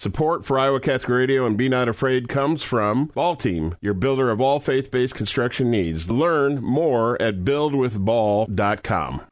Support 0.00 0.44
for 0.46 0.60
Iowa 0.60 0.78
Catholic 0.78 1.08
Radio 1.08 1.44
and 1.44 1.56
Be 1.56 1.68
Not 1.68 1.88
Afraid 1.88 2.28
comes 2.28 2.62
from 2.62 3.06
Ball 3.16 3.34
Team, 3.34 3.74
your 3.80 3.94
builder 3.94 4.30
of 4.30 4.40
all 4.40 4.60
faith 4.60 4.92
based 4.92 5.16
construction 5.16 5.72
needs. 5.72 6.08
Learn 6.08 6.62
more 6.62 7.20
at 7.20 7.42
buildwithball.com. 7.42 9.22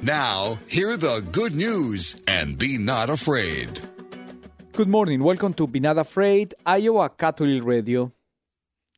Now, 0.00 0.58
hear 0.68 0.96
the 0.96 1.26
good 1.32 1.56
news 1.56 2.14
and 2.28 2.56
be 2.56 2.78
not 2.78 3.10
afraid. 3.10 3.80
Good 4.74 4.86
morning. 4.86 5.24
Welcome 5.24 5.54
to 5.54 5.66
Be 5.66 5.80
Not 5.80 5.98
Afraid, 5.98 6.54
Iowa 6.64 7.08
Catholic 7.08 7.64
Radio. 7.64 8.12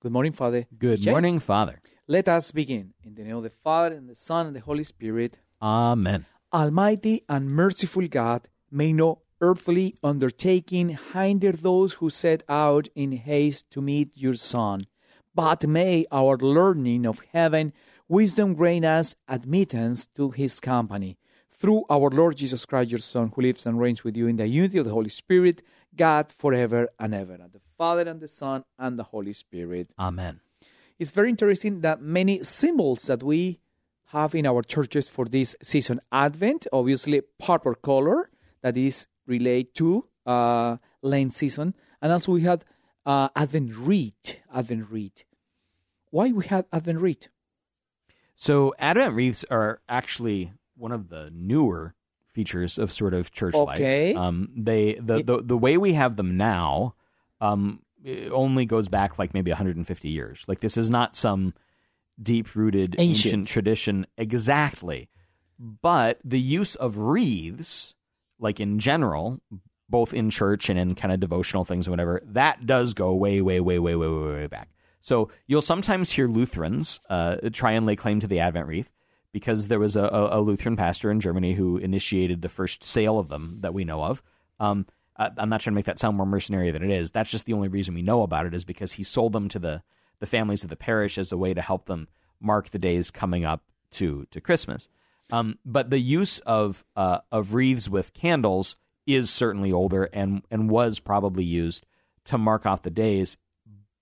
Good 0.03 0.13
morning, 0.13 0.33
Father. 0.33 0.67
Good 0.79 1.01
Jay. 1.01 1.11
morning, 1.11 1.39
Father. 1.39 1.81
Let 2.07 2.29
us 2.29 2.53
begin. 2.53 2.93
In 3.03 3.15
the 3.15 3.23
name 3.25 3.37
of 3.37 3.45
the 3.45 3.53
Father, 3.65 3.97
and 3.97 4.11
the 4.11 4.15
Son, 4.15 4.49
and 4.49 4.55
the 4.55 4.61
Holy 4.61 4.85
Spirit. 4.85 5.39
Amen. 5.63 6.27
Almighty 6.53 7.25
and 7.31 7.51
merciful 7.51 8.07
God, 8.09 8.51
may 8.71 8.93
no 8.93 9.23
earthly 9.41 9.95
undertaking 10.03 10.99
hinder 11.13 11.53
those 11.53 11.95
who 11.95 12.11
set 12.11 12.43
out 12.49 12.89
in 12.95 13.13
haste 13.13 13.71
to 13.71 13.81
meet 13.81 14.17
your 14.17 14.35
Son, 14.35 14.87
but 15.35 15.67
may 15.67 16.05
our 16.13 16.37
learning 16.37 17.07
of 17.07 17.21
heaven 17.33 17.73
wisdom 18.09 18.55
grant 18.55 18.85
us 18.85 19.15
admittance 19.29 20.07
to 20.07 20.31
his 20.31 20.61
company. 20.61 21.17
Through 21.51 21.85
our 21.91 22.11
Lord 22.11 22.37
Jesus 22.37 22.65
Christ, 22.65 22.91
your 22.91 23.01
Son, 23.01 23.33
who 23.35 23.43
lives 23.43 23.67
and 23.67 23.79
reigns 23.79 24.03
with 24.03 24.17
you 24.17 24.27
in 24.27 24.37
the 24.37 24.47
unity 24.47 24.79
of 24.79 24.87
the 24.87 24.93
Holy 24.93 25.11
Spirit, 25.11 25.63
God 25.95 26.33
forever 26.39 26.89
and 26.99 27.15
ever. 27.15 27.35
And 27.35 27.53
the 27.53 27.61
Father 27.77 28.09
and 28.09 28.21
the 28.21 28.29
Son 28.29 28.65
and 28.79 28.99
the 28.99 29.05
Holy 29.05 29.33
Spirit. 29.33 29.91
Amen. 29.99 30.41
It's 30.99 31.11
very 31.11 31.31
interesting 31.31 31.81
that 31.81 32.01
many 32.01 32.43
symbols 32.43 33.07
that 33.07 33.23
we 33.23 33.61
have 34.07 34.35
in 34.35 34.47
our 34.47 34.63
churches 34.63 35.09
for 35.09 35.25
this 35.25 35.55
season. 35.63 36.01
Advent, 36.11 36.67
obviously, 36.73 37.23
purple 37.39 37.75
color 37.75 38.31
that 38.63 38.77
is 38.77 39.07
related 39.31 39.75
to 39.77 40.05
uh, 40.27 40.77
Lent 41.01 41.33
season, 41.33 41.75
and 42.03 42.13
also 42.13 42.33
we 42.33 42.43
had 42.43 42.65
uh, 43.07 43.29
Advent 43.35 43.73
wreath. 43.77 44.37
Advent 44.53 44.91
wreath. 44.91 45.25
Why 46.11 46.33
we 46.33 46.45
had 46.45 46.67
Advent 46.73 46.99
wreath? 47.01 47.29
So 48.37 48.75
Advent 48.79 49.15
wreaths 49.15 49.45
are 49.51 49.81
actually 49.89 50.53
one 50.77 50.93
of 50.93 51.09
the 51.09 51.31
newer 51.33 51.95
features 52.33 52.79
of 52.79 52.93
sort 52.93 53.15
of 53.15 53.31
church 53.33 53.55
Okay. 53.55 54.13
life. 54.15 54.17
Um, 54.23 54.51
they 54.57 54.95
the, 54.95 55.23
the 55.23 55.43
the 55.43 55.57
way 55.59 55.77
we 55.77 55.93
have 55.95 56.17
them 56.17 56.37
now 56.37 56.95
um, 57.41 57.81
only 58.31 58.65
goes 58.67 58.89
back 58.89 59.19
like 59.19 59.35
maybe 59.35 59.51
150 59.51 60.09
years. 60.09 60.45
Like 60.49 60.61
this 60.61 60.77
is 60.77 60.91
not 60.91 61.17
some 61.17 61.55
deep 62.23 62.55
rooted 62.55 62.97
Ancient. 62.99 63.27
ancient 63.35 63.47
tradition 63.49 64.07
exactly. 64.17 65.09
But 65.59 66.19
the 66.25 66.41
use 66.41 66.75
of 66.77 66.97
wreaths, 66.97 67.95
like 68.41 68.61
in 68.61 68.79
general, 68.79 69.41
both 69.89 70.15
in 70.15 70.31
church 70.31 70.69
and 70.69 70.79
in 70.79 70.95
kind 70.95 71.13
of 71.13 71.21
devotional 71.21 71.65
things 71.65 71.87
or 71.87 71.91
whatever, 71.91 72.23
that 72.25 72.67
does 72.67 72.95
go 72.95 73.15
way, 73.15 73.41
way, 73.41 73.61
way, 73.61 73.79
way, 73.79 73.97
way, 73.97 74.09
way, 74.09 74.33
way 74.33 74.47
back. 74.47 74.69
So 75.01 75.31
you'll 75.47 75.63
sometimes 75.63 76.11
hear 76.11 76.29
Lutherans 76.29 77.01
uh, 77.09 77.37
try 77.53 77.73
and 77.73 77.87
lay 77.87 77.97
claim 77.97 78.21
to 78.21 78.27
the 78.27 78.41
Advent 78.41 78.67
wreath 78.67 78.91
because 79.33 79.69
there 79.69 79.79
was 79.79 79.97
a, 79.97 80.09
a, 80.13 80.41
Lutheran 80.41 80.77
pastor 80.77 81.11
in 81.11 81.21
Germany 81.21 81.55
who 81.55 81.79
initiated 81.79 82.43
the 82.43 82.49
first 82.49 82.83
sale 82.85 83.19
of 83.19 83.29
them 83.29 83.59
that 83.61 83.73
we 83.73 83.85
know 83.85 84.03
of. 84.05 84.23
Um, 84.59 84.87
I- 85.17 85.31
I'm 85.37 85.49
not 85.49 85.61
trying 85.61 85.73
to 85.73 85.77
make 85.77 85.87
that 85.87 85.99
sound 85.99 86.17
more 86.17 86.27
mercenary 86.27 86.71
than 86.71 86.83
it 86.83 86.91
is. 86.91 87.11
That's 87.13 87.31
just 87.31 87.47
the 87.47 87.53
only 87.53 87.69
reason 87.69 87.95
we 87.95 88.03
know 88.03 88.23
about 88.23 88.47
it 88.47 88.55
is 88.55 88.65
because 88.65 88.93
he 88.93 89.05
sold 89.05 89.33
them 89.33 89.49
to 89.51 89.59
the, 89.59 89.83
the 90.19 90.27
families 90.27 90.65
of 90.65 90.71
the 90.71 90.77
parish 90.77 91.17
as 91.17 91.33
a 91.33 91.39
way 91.39 91.55
to 91.55 91.63
help 91.63 91.87
them 91.87 92.09
mark 92.41 92.71
the 92.71 92.79
days 92.79 93.11
coming 93.11 93.45
up 93.45 93.63
to 93.93 94.27
to 94.31 94.41
Christmas. 94.41 94.89
Um, 95.33 95.59
but 95.65 95.91
the 95.91 95.99
use 95.99 96.39
of 96.41 96.85
uh, 96.97 97.19
of 97.31 97.55
wreaths 97.55 97.89
with 97.89 98.13
candles 98.13 98.77
is 99.07 99.31
certainly 99.31 99.73
older 99.73 100.05
and 100.05 100.43
and 100.51 100.71
was 100.71 101.01
probably 101.01 101.45
used 101.45 101.87
to 102.25 102.39
mark 102.39 102.67
off 102.67 102.83
the 102.83 102.91
days. 102.91 103.37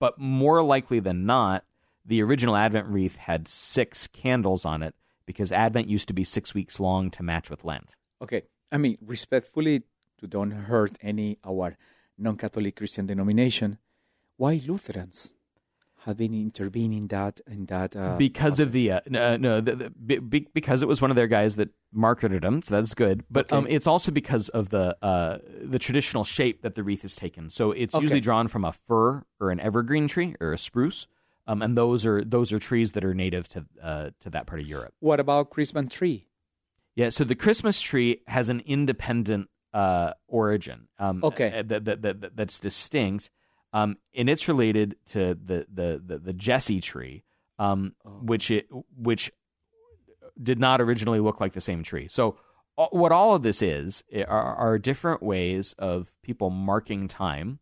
But 0.01 0.19
more 0.19 0.63
likely 0.63 1.01
than 1.01 1.27
not, 1.27 1.65
the 2.05 2.23
original 2.23 2.57
Advent 2.57 2.87
wreath 2.87 3.17
had 3.17 3.49
six 3.49 4.07
candles 4.07 4.65
on 4.65 4.83
it 4.83 4.95
because 5.27 5.53
Advent 5.53 5.89
used 5.89 6.09
to 6.09 6.15
be 6.15 6.25
six 6.25 6.55
weeks 6.55 6.81
long 6.81 7.11
to 7.11 7.23
match 7.23 7.51
with 7.51 7.65
Lent. 7.65 7.95
Okay, 8.23 8.43
I 8.73 8.79
mean 8.79 8.99
respectfully 9.05 9.83
to 10.19 10.27
don't 10.27 10.51
hurt 10.51 10.97
any 11.03 11.39
our 11.45 11.77
non-Catholic 12.17 12.77
Christian 12.77 13.07
denomination. 13.07 13.79
Why 14.37 14.61
Lutherans 14.65 15.35
have 16.05 16.17
been 16.17 16.33
intervening 16.35 17.09
that 17.09 17.41
and 17.47 17.69
that 17.69 17.97
uh, 17.97 18.17
because 18.17 18.61
of 18.61 18.73
the 18.73 18.93
uh, 18.93 19.01
no, 19.09 19.37
no 19.37 19.61
the, 19.61 19.77
the, 19.77 19.91
be- 19.91 20.19
be, 20.19 20.49
because 20.55 20.83
it 20.83 20.89
was 20.89 21.03
one 21.03 21.11
of 21.11 21.17
their 21.17 21.27
guys 21.27 21.57
that 21.57 21.71
marketed 21.93 22.43
them, 22.43 22.63
so 22.63 22.77
that's 22.77 22.95
good. 22.95 23.25
But 23.31 23.53
um, 23.53 23.67
it's 23.69 23.87
also 23.87 24.11
because 24.13 24.49
of 24.51 24.71
the 24.71 24.97
uh, 25.05 25.39
the 25.63 25.79
traditional 25.79 26.25
shape 26.25 26.63
that 26.63 26.75
the 26.75 26.83
wreath 26.83 27.05
is 27.05 27.15
taken. 27.17 27.51
So 27.51 27.73
it's 27.73 27.95
Okay. 27.95 28.03
usually 28.03 28.21
drawn 28.21 28.49
from 28.49 28.65
a 28.65 28.73
fir 28.73 29.25
or 29.41 29.51
an 29.51 29.61
evergreen 29.61 30.09
tree 30.09 30.35
or 30.41 30.53
a 30.53 30.59
spruce, 30.59 31.07
um, 31.47 31.63
and 31.63 31.77
those 31.77 32.07
are 32.07 32.25
those 32.25 32.53
are 32.53 32.59
trees 32.59 32.93
that 32.93 33.05
are 33.05 33.15
native 33.15 33.49
to 33.49 33.65
uh, 33.83 34.11
to 34.21 34.31
that 34.31 34.47
part 34.47 34.61
of 34.61 34.67
Europe. 34.67 34.95
What 35.01 35.21
about 35.21 35.51
Christmas 35.51 35.89
tree? 35.89 36.27
Yeah, 36.95 37.11
so 37.11 37.23
the 37.25 37.37
Christmas 37.37 37.81
tree 37.81 38.23
has 38.27 38.49
an 38.49 38.61
independent 38.67 39.49
uh, 39.73 40.15
origin. 40.27 40.89
Um, 40.99 41.21
Okay. 41.23 41.59
uh, 41.59 41.63
that, 41.67 41.85
that, 41.85 42.03
that, 42.03 42.37
that's 42.37 42.59
distinct, 42.59 43.31
um, 43.73 43.97
and 44.15 44.29
it's 44.29 44.49
related 44.49 44.97
to 45.07 45.35
the 45.35 45.67
the 45.73 46.03
the, 46.05 46.19
the 46.19 46.33
Jesse 46.33 46.81
tree, 46.81 47.25
um, 47.59 47.95
which 48.05 48.51
it 48.51 48.69
which 48.97 49.31
did 50.43 50.59
not 50.59 50.81
originally 50.81 51.21
look 51.21 51.41
like 51.41 51.53
the 51.53 51.61
same 51.61 51.83
tree. 51.83 52.09
So 52.09 52.37
what 52.77 53.11
all 53.11 53.35
of 53.35 53.43
this 53.43 53.61
is 53.61 54.05
are, 54.29 54.55
are 54.55 54.79
different 54.79 55.21
ways 55.21 55.75
of 55.79 56.15
people 56.23 56.51
marking 56.51 57.09
time 57.09 57.59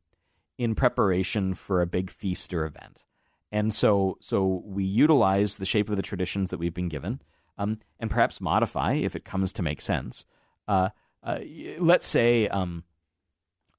in 0.58 0.74
preparation 0.74 1.54
for 1.54 1.80
a 1.80 1.86
big 1.86 2.10
feast 2.10 2.52
or 2.52 2.66
event. 2.66 3.04
And 3.52 3.72
so, 3.72 4.18
so 4.20 4.62
we 4.64 4.84
utilize 4.84 5.56
the 5.56 5.64
shape 5.64 5.88
of 5.88 5.96
the 5.96 6.02
traditions 6.02 6.50
that 6.50 6.58
we've 6.58 6.74
been 6.74 6.88
given, 6.88 7.22
um, 7.56 7.78
and 8.00 8.10
perhaps 8.10 8.40
modify 8.40 8.94
if 8.94 9.16
it 9.16 9.24
comes 9.24 9.52
to 9.52 9.62
make 9.62 9.80
sense. 9.80 10.26
Uh, 10.68 10.90
uh, 11.22 11.38
let's 11.78 12.06
say 12.06 12.48
um, 12.48 12.84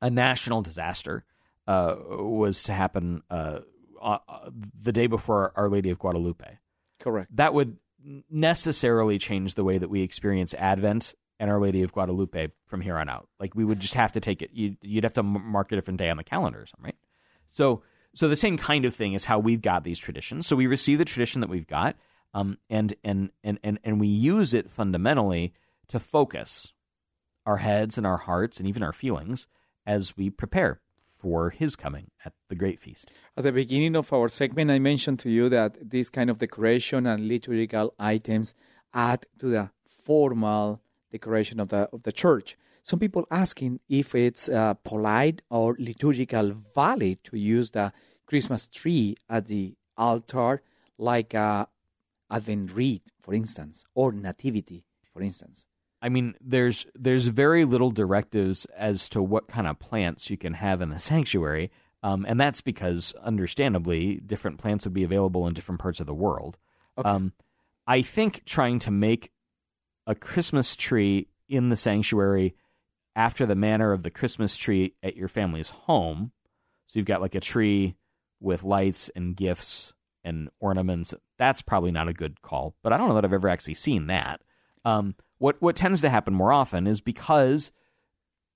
a 0.01 0.09
national 0.09 0.61
disaster 0.61 1.23
uh, 1.67 1.95
was 2.09 2.63
to 2.63 2.73
happen 2.73 3.21
uh, 3.29 3.59
uh, 4.01 4.17
the 4.79 4.91
day 4.91 5.07
before 5.07 5.51
Our 5.55 5.69
Lady 5.69 5.89
of 5.89 5.99
Guadalupe 5.99 6.59
Correct. 6.99 7.35
that 7.35 7.53
would 7.53 7.77
necessarily 8.29 9.17
change 9.17 9.55
the 9.55 9.63
way 9.63 9.77
that 9.77 9.89
we 9.89 10.01
experience 10.01 10.53
Advent 10.53 11.13
and 11.39 11.49
Our 11.51 11.59
Lady 11.59 11.83
of 11.83 11.91
Guadalupe 11.91 12.49
from 12.65 12.81
here 12.81 12.97
on 12.97 13.09
out. 13.09 13.27
Like 13.39 13.55
we 13.55 13.65
would 13.65 13.79
just 13.79 13.95
have 13.95 14.13
to 14.13 14.19
take 14.19 14.41
it. 14.41 14.51
You'd, 14.53 14.77
you'd 14.81 15.03
have 15.03 15.13
to 15.15 15.23
mark 15.23 15.71
a 15.71 15.75
different 15.75 15.99
day 15.99 16.09
on 16.09 16.17
the 16.17 16.23
calendar 16.23 16.61
or 16.61 16.65
something, 16.65 16.85
right? 16.85 16.95
So, 17.51 17.83
so 18.15 18.27
the 18.27 18.35
same 18.35 18.57
kind 18.57 18.85
of 18.85 18.95
thing 18.95 19.13
is 19.13 19.25
how 19.25 19.39
we've 19.39 19.61
got 19.61 19.83
these 19.83 19.99
traditions. 19.99 20.47
So 20.47 20.55
we 20.55 20.67
receive 20.67 20.97
the 20.97 21.05
tradition 21.05 21.41
that 21.41 21.49
we've 21.49 21.67
got, 21.67 21.95
um, 22.33 22.57
and 22.69 22.93
and 23.03 23.29
and 23.43 23.59
and 23.63 23.79
and 23.83 23.99
we 23.99 24.07
use 24.07 24.53
it 24.53 24.69
fundamentally 24.69 25.53
to 25.89 25.99
focus 25.99 26.73
our 27.45 27.57
heads 27.57 27.97
and 27.97 28.05
our 28.05 28.17
hearts 28.17 28.59
and 28.59 28.67
even 28.67 28.83
our 28.83 28.91
feelings 28.91 29.47
as 29.85 30.17
we 30.17 30.29
prepare 30.29 30.81
for 31.17 31.49
His 31.49 31.75
coming 31.75 32.11
at 32.25 32.33
the 32.49 32.55
great 32.55 32.79
feast. 32.79 33.09
At 33.35 33.43
the 33.43 33.51
beginning 33.51 33.95
of 33.95 34.13
our 34.13 34.29
segment, 34.29 34.71
I 34.71 34.79
mentioned 34.79 35.19
to 35.19 35.29
you 35.29 35.49
that 35.49 35.89
this 35.89 36.09
kind 36.09 36.29
of 36.29 36.39
decoration 36.39 37.05
and 37.05 37.27
liturgical 37.27 37.93
items 37.99 38.55
add 38.93 39.25
to 39.39 39.47
the 39.49 39.69
formal 40.03 40.81
decoration 41.11 41.59
of 41.59 41.69
the 41.69 41.89
of 41.91 42.03
the 42.03 42.11
church. 42.11 42.57
Some 42.83 42.99
people 42.99 43.25
asking 43.29 43.81
if 43.89 44.15
it's 44.15 44.47
uh, 44.47 44.75
polite 44.75 45.41
or 45.49 45.75
liturgical 45.77 46.55
valid 46.73 47.23
to 47.25 47.37
use 47.37 47.71
the 47.71 47.91
Christmas 48.25 48.67
tree 48.67 49.17
at 49.29 49.47
the 49.47 49.75
altar, 49.97 50.61
like 50.97 51.35
uh, 51.35 51.65
Advent 52.31 52.73
wreath, 52.73 53.11
for 53.21 53.33
instance, 53.33 53.83
or 53.93 54.11
Nativity, 54.11 54.85
for 55.13 55.21
instance. 55.21 55.65
I 56.01 56.09
mean, 56.09 56.35
there's 56.39 56.85
there's 56.93 57.25
very 57.27 57.65
little 57.65 57.91
directives 57.91 58.65
as 58.77 59.09
to 59.09 59.21
what 59.21 59.47
kind 59.47 59.67
of 59.67 59.79
plants 59.79 60.29
you 60.29 60.37
can 60.37 60.53
have 60.53 60.81
in 60.81 60.89
the 60.89 60.99
sanctuary, 61.11 61.71
um, 62.03 62.25
and 62.27 62.39
that's 62.39 62.61
because, 62.61 63.13
understandably, 63.23 64.17
different 64.25 64.59
plants 64.59 64.85
would 64.85 64.93
be 64.93 65.03
available 65.03 65.47
in 65.47 65.53
different 65.53 65.81
parts 65.81 65.99
of 65.99 66.07
the 66.07 66.13
world. 66.13 66.57
Um, 67.03 67.33
I 67.85 68.01
think 68.01 68.43
trying 68.45 68.79
to 68.79 68.91
make 68.91 69.31
a 70.07 70.15
Christmas 70.15 70.75
tree 70.75 71.27
in 71.47 71.69
the 71.69 71.75
sanctuary 71.75 72.55
after 73.15 73.45
the 73.45 73.55
manner 73.55 73.91
of 73.91 74.03
the 74.03 74.09
Christmas 74.09 74.55
tree 74.57 74.93
at 75.03 75.15
your 75.15 75.27
family's 75.27 75.69
home, 75.69 76.31
so 76.87 76.97
you've 76.97 77.05
got 77.05 77.21
like 77.21 77.35
a 77.35 77.39
tree 77.39 77.95
with 78.39 78.63
lights 78.63 79.09
and 79.15 79.35
gifts 79.35 79.93
and 80.23 80.49
ornaments. 80.59 81.13
That's 81.37 81.61
probably 81.61 81.91
not 81.91 82.07
a 82.07 82.13
good 82.13 82.41
call, 82.41 82.75
but 82.83 82.93
I 82.93 82.97
don't 82.97 83.09
know 83.09 83.15
that 83.15 83.25
I've 83.25 83.33
ever 83.33 83.49
actually 83.49 83.75
seen 83.75 84.07
that. 84.07 84.41
Um, 84.85 85.15
what 85.37 85.61
what 85.61 85.75
tends 85.75 86.01
to 86.01 86.09
happen 86.09 86.33
more 86.33 86.51
often 86.51 86.87
is 86.87 87.01
because 87.01 87.71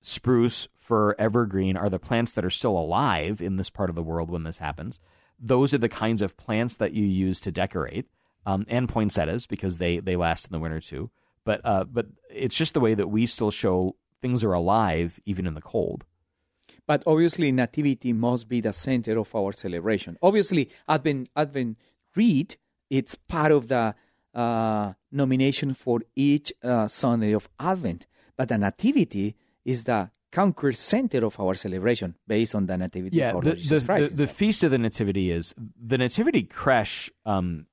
spruce, 0.01 0.68
fir, 0.75 1.16
evergreen 1.19 1.78
are 1.78 1.89
the 1.89 2.00
plants 2.00 2.31
that 2.33 2.45
are 2.45 2.50
still 2.50 2.78
alive 2.78 3.42
in 3.42 3.57
this 3.57 3.69
part 3.69 3.89
of 3.89 3.95
the 3.95 4.04
world 4.04 4.30
when 4.30 4.44
this 4.44 4.57
happens. 4.57 5.00
Those 5.39 5.74
are 5.74 5.80
the 5.80 5.89
kinds 5.89 6.22
of 6.22 6.38
plants 6.38 6.75
that 6.78 6.94
you 6.94 7.06
use 7.06 7.39
to 7.42 7.51
decorate, 7.51 8.07
um, 8.45 8.66
and 8.68 8.89
poinsettias 8.89 9.48
because 9.48 9.78
they 9.78 10.00
they 10.00 10.16
last 10.16 10.45
in 10.45 10.51
the 10.51 10.60
winter 10.60 10.80
too. 10.80 11.12
But 11.44 11.62
uh, 11.63 11.86
but 11.86 12.07
it's 12.30 12.56
just 12.56 12.74
the 12.74 12.80
way 12.80 12.94
that 12.94 13.07
we 13.07 13.25
still 13.25 13.51
show 13.51 13.95
things 14.22 14.44
are 14.44 14.54
alive 14.54 15.19
even 15.25 15.48
in 15.48 15.54
the 15.54 15.62
cold. 15.62 16.06
But 16.88 17.04
obviously, 17.06 17.51
nativity 17.51 18.13
must 18.13 18.48
be 18.48 18.62
the 18.62 18.74
center 18.74 19.18
of 19.19 19.34
our 19.36 19.51
celebration. 19.51 20.18
Obviously, 20.22 20.69
Advent 20.88 21.30
Advent 21.36 21.77
read 22.16 22.56
it's 22.89 23.16
part 23.16 23.51
of 23.51 23.69
the 23.69 23.95
uh, 24.33 24.94
nomination 25.12 25.74
for 25.74 26.01
each 26.16 26.54
uh, 26.63 26.88
Sunday 26.88 27.33
of 27.33 27.50
Advent, 27.60 28.07
but 28.38 28.50
the 28.50 28.57
nativity 28.57 29.36
is 29.66 29.83
the 29.83 30.10
conquer 30.31 30.72
center 30.72 31.25
of 31.25 31.39
our 31.39 31.56
celebration 31.56 32.16
based 32.28 32.56
on 32.56 32.66
the 32.66 32.78
nativity 32.78 33.18
yeah, 33.18 33.33
the, 33.44 33.54
Jesus 33.54 33.81
the, 33.81 33.86
Christ. 33.86 34.10
the, 34.12 34.16
the 34.16 34.28
feast 34.28 34.63
of 34.63 34.72
the 34.72 34.78
nativity 34.78 35.30
is 35.31 35.54
the 35.57 35.98
nativity 35.98 36.44
creche 36.44 37.12
um, 37.25 37.66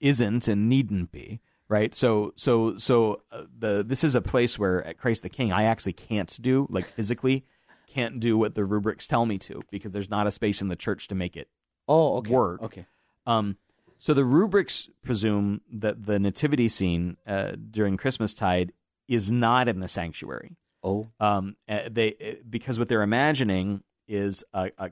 isn't 0.00 0.46
and 0.48 0.68
needn't 0.68 1.10
be 1.10 1.40
right. 1.68 1.94
So 1.94 2.32
so 2.36 2.76
so 2.76 3.22
uh, 3.32 3.44
the 3.58 3.84
this 3.86 4.04
is 4.04 4.14
a 4.14 4.20
place 4.20 4.58
where 4.58 4.86
at 4.86 4.98
Christ 4.98 5.22
the 5.22 5.28
King 5.28 5.52
I 5.52 5.64
actually 5.64 5.94
can't 5.94 6.40
do 6.40 6.66
like 6.70 6.86
physically 6.86 7.44
can't 7.88 8.20
do 8.20 8.38
what 8.38 8.54
the 8.54 8.64
rubrics 8.64 9.06
tell 9.06 9.26
me 9.26 9.38
to 9.38 9.62
because 9.70 9.92
there's 9.92 10.08
not 10.08 10.26
a 10.26 10.32
space 10.32 10.62
in 10.62 10.68
the 10.68 10.76
church 10.76 11.08
to 11.08 11.14
make 11.14 11.36
it 11.36 11.48
oh, 11.88 12.18
okay. 12.18 12.32
work. 12.32 12.62
Okay. 12.62 12.86
Um, 13.26 13.56
so 14.02 14.14
the 14.14 14.24
rubrics 14.24 14.88
presume 15.04 15.60
that 15.72 16.06
the 16.06 16.18
nativity 16.18 16.66
scene 16.66 17.18
uh, 17.24 17.52
during 17.70 17.96
Christmastide 17.96 18.72
is 19.06 19.30
not 19.30 19.68
in 19.68 19.78
the 19.78 19.86
sanctuary. 19.86 20.56
Oh. 20.82 21.12
Um, 21.20 21.54
uh, 21.68 21.82
they 21.88 22.08
uh, 22.20 22.42
because 22.50 22.80
what 22.80 22.88
they're 22.88 23.04
imagining 23.04 23.84
is 24.08 24.42
a, 24.52 24.72
a 24.76 24.90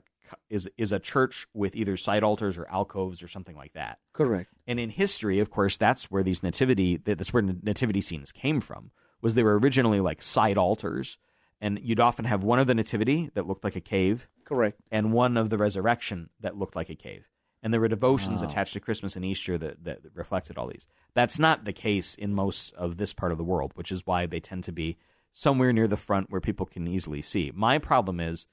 is 0.49 0.69
is 0.77 0.93
a 0.93 0.99
church 0.99 1.45
with 1.53 1.75
either 1.75 1.97
side 1.97 2.23
altars 2.23 2.57
or 2.57 2.65
alcoves 2.69 3.21
or 3.21 3.27
something 3.27 3.57
like 3.57 3.73
that. 3.73 3.99
Correct. 4.13 4.49
And 4.65 4.79
in 4.79 4.89
history, 4.89 5.39
of 5.39 5.49
course, 5.49 5.75
that's 5.75 6.05
where 6.05 6.23
these 6.23 6.41
nativity 6.41 6.95
that's 6.95 7.33
where 7.33 7.43
nativity 7.43 7.99
scenes 7.99 8.31
came 8.31 8.61
from. 8.61 8.91
Was 9.21 9.35
they 9.35 9.43
were 9.43 9.59
originally 9.59 9.99
like 9.99 10.21
side 10.21 10.57
altars, 10.57 11.17
and 11.59 11.81
you'd 11.83 11.99
often 11.99 12.23
have 12.23 12.45
one 12.45 12.59
of 12.59 12.67
the 12.67 12.75
nativity 12.75 13.29
that 13.33 13.45
looked 13.45 13.65
like 13.65 13.75
a 13.75 13.81
cave, 13.81 14.29
Correct. 14.45 14.79
and 14.89 15.11
one 15.11 15.35
of 15.35 15.49
the 15.49 15.57
resurrection 15.57 16.29
that 16.39 16.55
looked 16.55 16.77
like 16.77 16.89
a 16.89 16.95
cave. 16.95 17.27
And 17.63 17.71
there 17.71 17.79
were 17.79 17.87
devotions 17.87 18.41
attached 18.41 18.73
to 18.73 18.79
Christmas 18.79 19.15
and 19.15 19.23
Easter 19.23 19.55
that, 19.57 19.83
that 19.83 19.99
reflected 20.15 20.57
all 20.57 20.67
these. 20.67 20.87
That's 21.13 21.37
not 21.37 21.63
the 21.63 21.73
case 21.73 22.15
in 22.15 22.33
most 22.33 22.73
of 22.73 22.97
this 22.97 23.13
part 23.13 23.31
of 23.31 23.37
the 23.37 23.43
world, 23.43 23.73
which 23.75 23.91
is 23.91 24.05
why 24.05 24.25
they 24.25 24.39
tend 24.39 24.63
to 24.63 24.71
be 24.71 24.97
somewhere 25.31 25.71
near 25.71 25.87
the 25.87 25.97
front 25.97 26.31
where 26.31 26.41
people 26.41 26.65
can 26.65 26.87
easily 26.87 27.21
see. 27.21 27.51
My 27.53 27.77
problem 27.77 28.19
is 28.19 28.47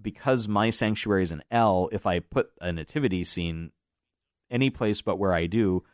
because 0.00 0.48
my 0.48 0.70
sanctuary 0.70 1.22
is 1.22 1.32
an 1.32 1.42
L, 1.50 1.88
if 1.92 2.04
I 2.06 2.18
put 2.18 2.50
a 2.60 2.72
nativity 2.72 3.22
scene 3.24 3.70
any 4.50 4.70
place 4.70 5.02
but 5.02 5.18
where 5.18 5.32
I 5.32 5.46
do, 5.46 5.84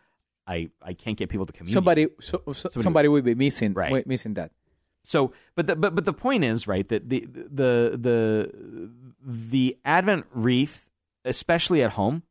I, 0.46 0.70
I 0.82 0.94
can't 0.94 1.16
get 1.16 1.28
people 1.28 1.46
to 1.46 1.52
communicate. 1.52 1.74
Somebody, 1.74 2.06
so, 2.20 2.42
so, 2.52 2.68
somebody, 2.80 3.08
will 3.08 3.22
be 3.22 3.34
missing, 3.34 3.72
Right. 3.74 4.06
missing 4.06 4.34
that. 4.34 4.52
So, 5.02 5.32
but 5.54 5.66
the, 5.66 5.76
but 5.76 5.94
but 5.94 6.06
the 6.06 6.14
point 6.14 6.44
is 6.44 6.66
right 6.66 6.88
that 6.88 7.10
the 7.10 7.26
the 7.26 7.98
the 8.00 8.90
the 9.22 9.76
Advent 9.84 10.24
wreath, 10.32 10.88
especially 11.26 11.82
at 11.82 11.92
home, 11.92 12.22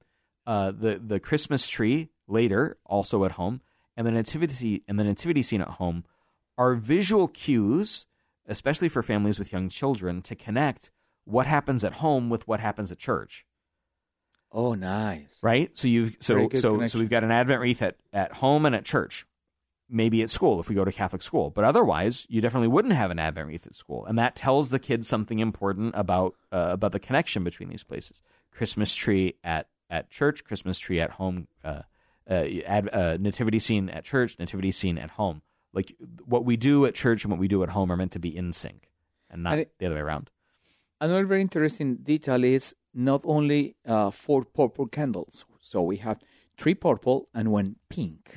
uh, 0.46 0.72
the 0.72 1.00
the 1.06 1.20
Christmas 1.20 1.68
tree 1.68 2.10
later 2.28 2.78
also 2.86 3.26
at 3.26 3.34
home, 3.34 3.62
and 3.98 4.06
the 4.08 4.12
nativity 4.12 4.84
and 4.88 5.00
the 5.00 5.04
nativity 5.04 5.42
scene 5.42 5.62
at 5.62 5.68
home 5.70 6.04
are 6.58 6.76
visual 6.76 7.28
cues, 7.28 8.06
especially 8.48 8.90
for 8.90 9.02
families 9.02 9.40
with 9.40 9.52
young 9.52 9.70
children, 9.70 10.22
to 10.22 10.36
connect 10.36 10.92
what 11.26 11.46
happens 11.48 11.84
at 11.84 11.94
home 11.94 12.30
with 12.30 12.48
what 12.48 12.60
happens 12.60 12.92
at 12.92 12.98
church 12.98 13.46
Oh, 14.52 14.76
nice. 14.76 15.40
right? 15.42 15.76
So 15.76 15.88
you've 15.88 16.16
so 16.20 16.48
so 16.54 16.86
so 16.86 17.00
we've 17.00 17.10
got 17.10 17.24
an 17.24 17.32
Advent 17.32 17.60
wreath 17.60 17.82
at, 17.82 17.96
at 18.12 18.34
home 18.34 18.66
and 18.68 18.76
at 18.76 18.86
church, 18.86 19.26
maybe 19.90 20.22
at 20.22 20.30
school 20.30 20.60
if 20.60 20.70
we 20.70 20.76
go 20.76 20.86
to 20.86 20.92
Catholic 20.92 21.24
school, 21.24 21.50
but 21.50 21.64
otherwise 21.64 22.28
you 22.30 22.40
definitely 22.40 22.68
wouldn't 22.68 22.94
have 22.94 23.10
an 23.10 23.18
Advent 23.18 23.48
wreath 23.48 23.66
at 23.66 23.76
school, 23.76 24.06
and 24.06 24.18
that 24.20 24.36
tells 24.36 24.70
the 24.70 24.78
kids 24.80 25.08
something 25.08 25.40
important 25.40 25.96
about 25.98 26.36
uh, 26.52 26.70
about 26.72 26.92
the 26.92 27.00
connection 27.00 27.44
between 27.44 27.70
these 27.70 27.84
places. 27.84 28.22
Christmas 28.52 28.94
tree 28.94 29.34
at 29.44 29.70
at 29.90 30.10
church, 30.10 30.44
Christmas 30.44 30.80
tree 30.80 31.00
at 31.00 31.12
home, 31.12 31.48
uh, 31.64 31.82
uh, 32.30 32.46
ad, 32.66 32.90
uh, 32.94 33.18
nativity 33.20 33.60
scene 33.60 33.90
at 33.90 34.04
church, 34.06 34.38
nativity 34.40 34.72
scene 34.72 34.98
at 34.98 35.12
home. 35.12 35.42
Like 35.74 35.96
what 36.26 36.46
we 36.46 36.56
do 36.58 36.86
at 36.86 36.96
church 36.96 37.24
and 37.24 37.32
what 37.32 37.40
we 37.40 37.48
do 37.48 37.64
at 37.64 37.70
home 37.70 37.92
are 37.92 37.98
meant 37.98 38.12
to 38.14 38.20
be 38.20 38.36
in 38.36 38.54
sync, 38.54 38.90
and 39.30 39.44
not 39.44 39.54
And 39.54 39.62
it- 39.62 39.74
the 39.80 39.86
other 39.88 39.96
way 39.96 40.02
around. 40.02 40.30
Another 41.02 41.26
very 41.26 41.42
interesting 41.42 41.96
detail 41.98 42.44
is 42.44 42.76
not 42.94 43.22
only 43.26 43.76
uh, 43.86 44.10
four 44.12 44.46
purple 44.46 44.88
candles. 44.88 45.46
So 45.60 45.82
we 45.82 45.98
have 45.98 46.20
three 46.58 46.76
purple 46.76 47.28
and 47.34 47.52
one 47.52 47.76
pink. 47.90 48.34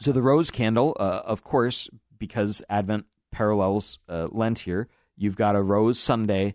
So 0.00 0.10
the 0.10 0.22
rose 0.22 0.50
candle, 0.50 0.96
uh, 0.98 1.22
of 1.24 1.44
course, 1.44 1.88
because 2.18 2.62
Advent 2.68 3.04
parallels 3.30 3.98
uh, 4.08 4.26
Lent 4.32 4.60
here, 4.60 4.88
you've 5.16 5.36
got 5.36 5.54
a 5.54 5.62
rose 5.62 5.98
Sunday. 6.00 6.54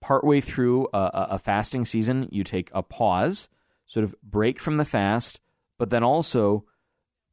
Partway 0.00 0.40
through 0.40 0.86
a 0.92 1.26
a 1.30 1.38
fasting 1.38 1.84
season, 1.84 2.28
you 2.30 2.44
take 2.44 2.70
a 2.72 2.82
pause, 2.82 3.48
sort 3.86 4.04
of 4.04 4.14
break 4.22 4.58
from 4.60 4.76
the 4.76 4.84
fast, 4.84 5.40
but 5.78 5.90
then 5.90 6.02
also 6.02 6.64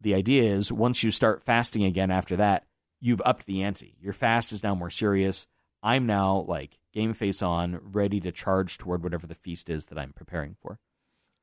the 0.01 0.13
idea 0.15 0.43
is 0.43 0.71
once 0.71 1.03
you 1.03 1.11
start 1.11 1.41
fasting 1.41 1.83
again 1.83 2.11
after 2.11 2.35
that, 2.35 2.65
you've 2.99 3.21
upped 3.25 3.45
the 3.45 3.63
ante. 3.63 3.95
Your 3.99 4.13
fast 4.13 4.51
is 4.51 4.63
now 4.63 4.75
more 4.75 4.89
serious. 4.89 5.47
I'm 5.81 6.05
now 6.05 6.45
like 6.47 6.79
game 6.93 7.13
face 7.13 7.41
on, 7.41 7.79
ready 7.81 8.19
to 8.21 8.31
charge 8.31 8.77
toward 8.77 9.03
whatever 9.03 9.27
the 9.27 9.35
feast 9.35 9.69
is 9.69 9.85
that 9.85 9.97
I'm 9.97 10.13
preparing 10.13 10.55
for. 10.61 10.79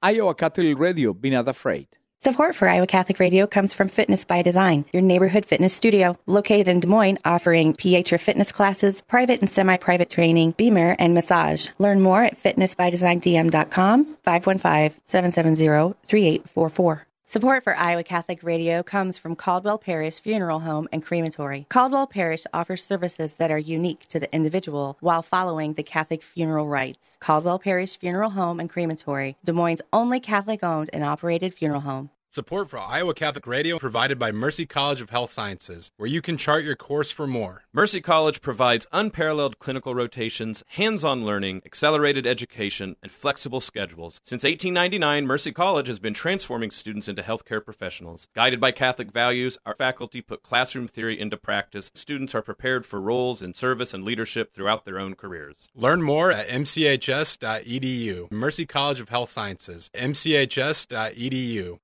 Iowa 0.03 0.35
Catholic 0.35 0.79
Radio, 0.79 1.13
be 1.13 1.31
not 1.31 1.49
afraid. 1.49 1.89
Support 2.23 2.55
for 2.55 2.69
Iowa 2.69 2.87
Catholic 2.87 3.19
Radio 3.19 3.47
comes 3.47 3.73
from 3.73 3.89
Fitness 3.89 4.27
by 4.27 4.43
Design, 4.43 4.85
your 4.93 5.01
neighborhood 5.01 5.47
fitness 5.47 5.73
studio, 5.73 6.19
located 6.27 6.69
in 6.69 6.81
Des 6.81 6.87
Moines, 6.87 7.17
offering 7.25 7.75
PH 7.75 8.13
or 8.13 8.19
fitness 8.19 8.53
classes, 8.53 9.01
private 9.01 9.41
and 9.41 9.49
semi-private 9.49 10.11
training, 10.11 10.51
beamer, 10.59 10.95
and 10.99 11.15
massage. 11.15 11.69
Learn 11.79 12.03
more 12.03 12.23
at 12.23 12.39
fitnessbydesigndm.com, 12.43 14.17
515-770-3844. 14.27 17.01
Support 17.31 17.63
for 17.63 17.77
Iowa 17.77 18.03
Catholic 18.03 18.43
Radio 18.43 18.83
comes 18.83 19.17
from 19.17 19.37
Caldwell 19.37 19.79
Parrish 19.79 20.19
Funeral 20.19 20.59
Home 20.59 20.89
and 20.91 21.01
Crematory. 21.01 21.65
Caldwell 21.69 22.09
Parrish 22.09 22.45
offers 22.53 22.83
services 22.83 23.37
that 23.37 23.53
are 23.53 23.57
unique 23.57 24.09
to 24.09 24.19
the 24.19 24.35
individual 24.35 24.97
while 24.99 25.23
following 25.23 25.75
the 25.75 25.85
Catholic 25.85 26.25
funeral 26.25 26.67
rites. 26.67 27.17
Caldwell 27.21 27.61
Parrish 27.61 27.97
Funeral 27.97 28.31
Home 28.31 28.59
and 28.59 28.69
Crematory, 28.69 29.37
Des 29.45 29.53
Moines' 29.53 29.81
only 29.93 30.19
Catholic 30.19 30.65
owned 30.65 30.91
and 30.93 31.05
operated 31.05 31.55
funeral 31.55 31.83
home. 31.83 32.11
Support 32.33 32.71
for 32.71 32.79
Iowa 32.79 33.13
Catholic 33.13 33.45
Radio 33.45 33.77
provided 33.81 34.17
by 34.17 34.31
Mercy 34.31 34.65
College 34.65 35.01
of 35.01 35.11
Health 35.11 35.33
Sciences, 35.33 35.91
where 35.97 36.09
you 36.09 36.23
can 36.23 36.37
chart 36.37 36.63
your 36.63 36.77
course 36.77 37.11
for 37.11 37.27
more. 37.27 37.65
Mercy 37.73 38.01
College 38.01 38.41
provides 38.41 38.87
unparalleled 38.93 39.59
clinical 39.59 39.97
rotations, 39.97 40.63
hands 40.69 41.03
on 41.03 41.25
learning, 41.25 41.61
accelerated 41.67 42.29
education, 42.29 42.95
and 43.03 43.11
flexible 43.11 43.61
schedules. 43.61 44.21
Since 44.23 44.45
1899, 44.45 45.27
Mercy 45.27 45.51
College 45.51 45.89
has 45.89 45.99
been 45.99 46.15
transforming 46.15 46.71
students 46.71 47.09
into 47.09 47.21
healthcare 47.21 47.65
professionals. 47.65 48.29
Guided 48.33 48.61
by 48.61 48.71
Catholic 48.71 49.11
values, 49.11 49.59
our 49.67 49.75
faculty 49.75 50.21
put 50.21 50.45
classroom 50.45 50.87
theory 50.87 51.21
into 51.21 51.37
practice. 51.37 51.91
Students 51.97 52.37
are 52.37 52.43
prepared 52.43 52.87
for 52.87 53.01
roles 53.01 53.43
in 53.43 53.55
service 53.55 53.93
and 53.93 54.05
leadership 54.05 54.55
throughout 54.55 54.85
their 54.85 55.01
own 55.01 55.17
careers. 55.17 55.69
Learn 55.75 56.01
more 56.01 56.31
at 56.31 56.47
mchs.edu. 56.47 58.31
Mercy 58.31 58.67
College 58.67 59.01
of 59.01 59.09
Health 59.09 59.33
Sciences, 59.33 59.91
mchs.edu. 59.95 61.81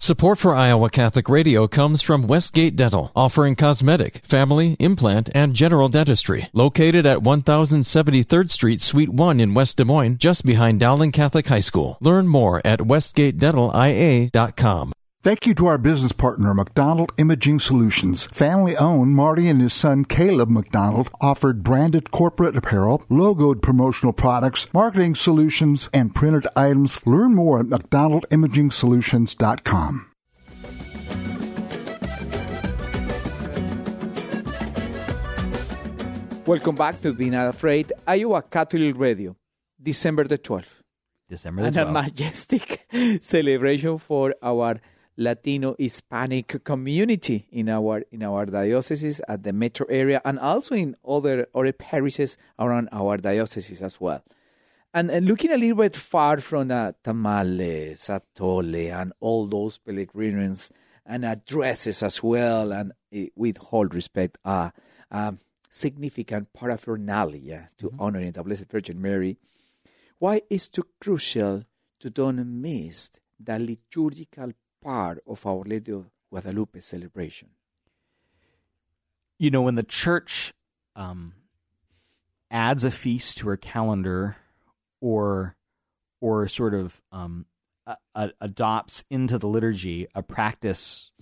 Support 0.00 0.38
for 0.38 0.54
Iowa 0.54 0.90
Catholic 0.90 1.28
Radio 1.28 1.66
comes 1.66 2.02
from 2.02 2.28
Westgate 2.28 2.76
Dental, 2.76 3.10
offering 3.16 3.56
cosmetic, 3.56 4.24
family, 4.24 4.76
implant, 4.78 5.28
and 5.34 5.54
general 5.54 5.88
dentistry. 5.88 6.48
Located 6.52 7.04
at 7.04 7.18
1073rd 7.18 8.48
Street, 8.48 8.80
Suite 8.80 9.08
1 9.08 9.40
in 9.40 9.54
West 9.54 9.76
Des 9.76 9.82
Moines, 9.84 10.16
just 10.16 10.46
behind 10.46 10.78
Dowling 10.78 11.10
Catholic 11.10 11.48
High 11.48 11.58
School. 11.58 11.98
Learn 12.00 12.28
more 12.28 12.62
at 12.64 12.78
westgatedentalia.com. 12.78 14.92
Thank 15.20 15.46
you 15.46 15.54
to 15.56 15.66
our 15.66 15.78
business 15.78 16.12
partner, 16.12 16.54
McDonald 16.54 17.10
Imaging 17.18 17.58
Solutions. 17.58 18.26
Family 18.26 18.76
owned, 18.76 19.16
Marty 19.16 19.48
and 19.48 19.60
his 19.60 19.74
son 19.74 20.04
Caleb 20.04 20.48
McDonald 20.48 21.10
offered 21.20 21.64
branded 21.64 22.12
corporate 22.12 22.56
apparel, 22.56 23.02
logoed 23.10 23.60
promotional 23.60 24.12
products, 24.12 24.68
marketing 24.72 25.16
solutions, 25.16 25.90
and 25.92 26.14
printed 26.14 26.46
items. 26.54 27.04
Learn 27.04 27.34
more 27.34 27.58
at 27.58 27.66
McDonaldImagingSolutions.com. 27.66 30.04
Welcome 36.46 36.76
back 36.76 37.00
to 37.02 37.12
Be 37.12 37.28
Not 37.28 37.48
Afraid, 37.48 37.92
Iowa 38.06 38.40
Catholic 38.42 38.96
Radio, 38.96 39.36
December 39.82 40.24
the 40.24 40.38
12th. 40.38 40.80
December 41.28 41.62
the 41.62 41.68
12th. 41.68 41.68
and 41.68 41.76
a 41.76 41.84
12th. 41.84 41.92
majestic 41.92 42.86
celebration 43.22 43.98
for 43.98 44.34
our 44.42 44.80
Latino 45.20 45.74
Hispanic 45.76 46.62
community 46.62 47.48
in 47.50 47.68
our 47.68 48.04
in 48.12 48.22
our 48.22 48.46
diocese 48.46 49.20
at 49.26 49.42
the 49.42 49.52
metro 49.52 49.84
area 49.88 50.22
and 50.24 50.38
also 50.38 50.76
in 50.76 50.94
other 51.06 51.48
other 51.52 51.72
parishes 51.72 52.38
around 52.56 52.88
our 52.92 53.16
diocese 53.16 53.82
as 53.82 54.00
well. 54.00 54.22
And, 54.94 55.10
and 55.10 55.26
looking 55.26 55.50
a 55.52 55.56
little 55.58 55.76
bit 55.76 55.96
far 55.96 56.38
from 56.38 56.70
uh, 56.70 56.92
tamales, 57.04 58.08
atole, 58.08 58.90
and 58.90 59.12
all 59.20 59.46
those 59.46 59.78
pellegrinans 59.78 60.70
and 61.04 61.24
addresses 61.24 62.02
as 62.02 62.22
well, 62.22 62.72
and 62.72 62.92
eh, 63.12 63.26
with 63.34 63.58
all 63.70 63.84
respect, 63.86 64.38
uh, 64.44 64.70
um, 65.10 65.40
significant 65.68 66.52
paraphernalia 66.54 67.68
to 67.76 67.92
honoring 67.98 68.32
the 68.32 68.42
Blessed 68.42 68.70
Virgin 68.70 69.02
Mary, 69.02 69.36
why 70.18 70.40
is 70.48 70.68
too 70.68 70.86
crucial 71.00 71.64
to 72.00 72.08
don't 72.08 72.62
miss 72.62 73.10
the 73.38 73.58
liturgical 73.58 74.52
part 74.88 75.22
of 75.26 75.44
Our 75.44 75.64
Lady 75.64 75.92
of 75.92 76.06
Guadalupe 76.30 76.80
celebration? 76.80 77.50
You 79.38 79.50
know, 79.50 79.60
when 79.60 79.74
the 79.74 79.82
church 79.82 80.54
um, 80.96 81.34
adds 82.50 82.84
a 82.84 82.90
feast 82.90 83.36
to 83.38 83.48
her 83.48 83.58
calendar, 83.58 84.36
or 85.00 85.56
or 86.22 86.48
sort 86.48 86.72
of 86.72 87.02
um, 87.12 87.44
a- 87.86 87.98
a- 88.14 88.32
adopts 88.40 89.04
into 89.10 89.36
the 89.38 89.46
liturgy 89.46 90.08
a 90.14 90.22
practice 90.22 91.12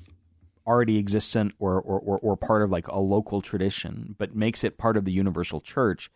already 0.67 0.99
existent 0.99 1.53
or, 1.59 1.75
or, 1.75 1.99
or, 2.01 2.19
or 2.21 2.37
part 2.37 2.63
of 2.63 2.71
like 2.71 2.89
a 2.89 2.99
local 2.99 3.43
tradition, 3.43 4.15
but 4.19 4.35
makes 4.35 4.65
it 4.65 4.79
part 4.79 4.97
of 4.97 5.05
the 5.05 5.13
universal 5.13 5.61
church, 5.61 6.11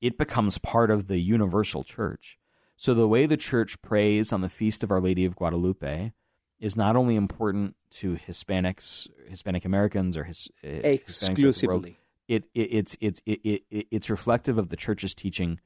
it 0.00 0.18
becomes 0.18 0.58
part 0.58 0.90
of 0.90 1.06
the 1.06 1.18
universal 1.18 1.84
church. 1.84 2.36
So 2.76 2.94
the 2.94 3.08
way 3.08 3.26
the 3.26 3.36
church 3.36 3.80
prays 3.80 4.32
on 4.32 4.40
the 4.40 4.48
feast 4.48 4.82
of 4.82 4.90
Our 4.90 5.00
Lady 5.00 5.24
of 5.24 5.36
Guadalupe 5.36 6.12
is 6.60 6.76
not 6.76 6.96
only 6.96 7.16
important 7.16 7.74
to 7.90 8.16
Hispanics, 8.16 9.08
Hispanic 9.28 9.64
Americans, 9.64 10.16
or 10.16 10.24
his 10.24 10.48
world, 10.62 10.84
Exclusively. 10.84 11.98
it, 12.28 12.44
it 12.54 12.60
it's 12.72 12.96
it's 13.00 13.20
it, 13.26 13.40
it, 13.44 13.62
it- 13.70 13.86
it's 13.90 14.10
reflective 14.10 14.58
of 14.58 14.68
the 14.68 14.76
church's 14.76 15.14
teaching 15.14 15.60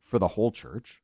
for 0.00 0.18
the 0.18 0.28
whole 0.28 0.50
church, 0.50 1.02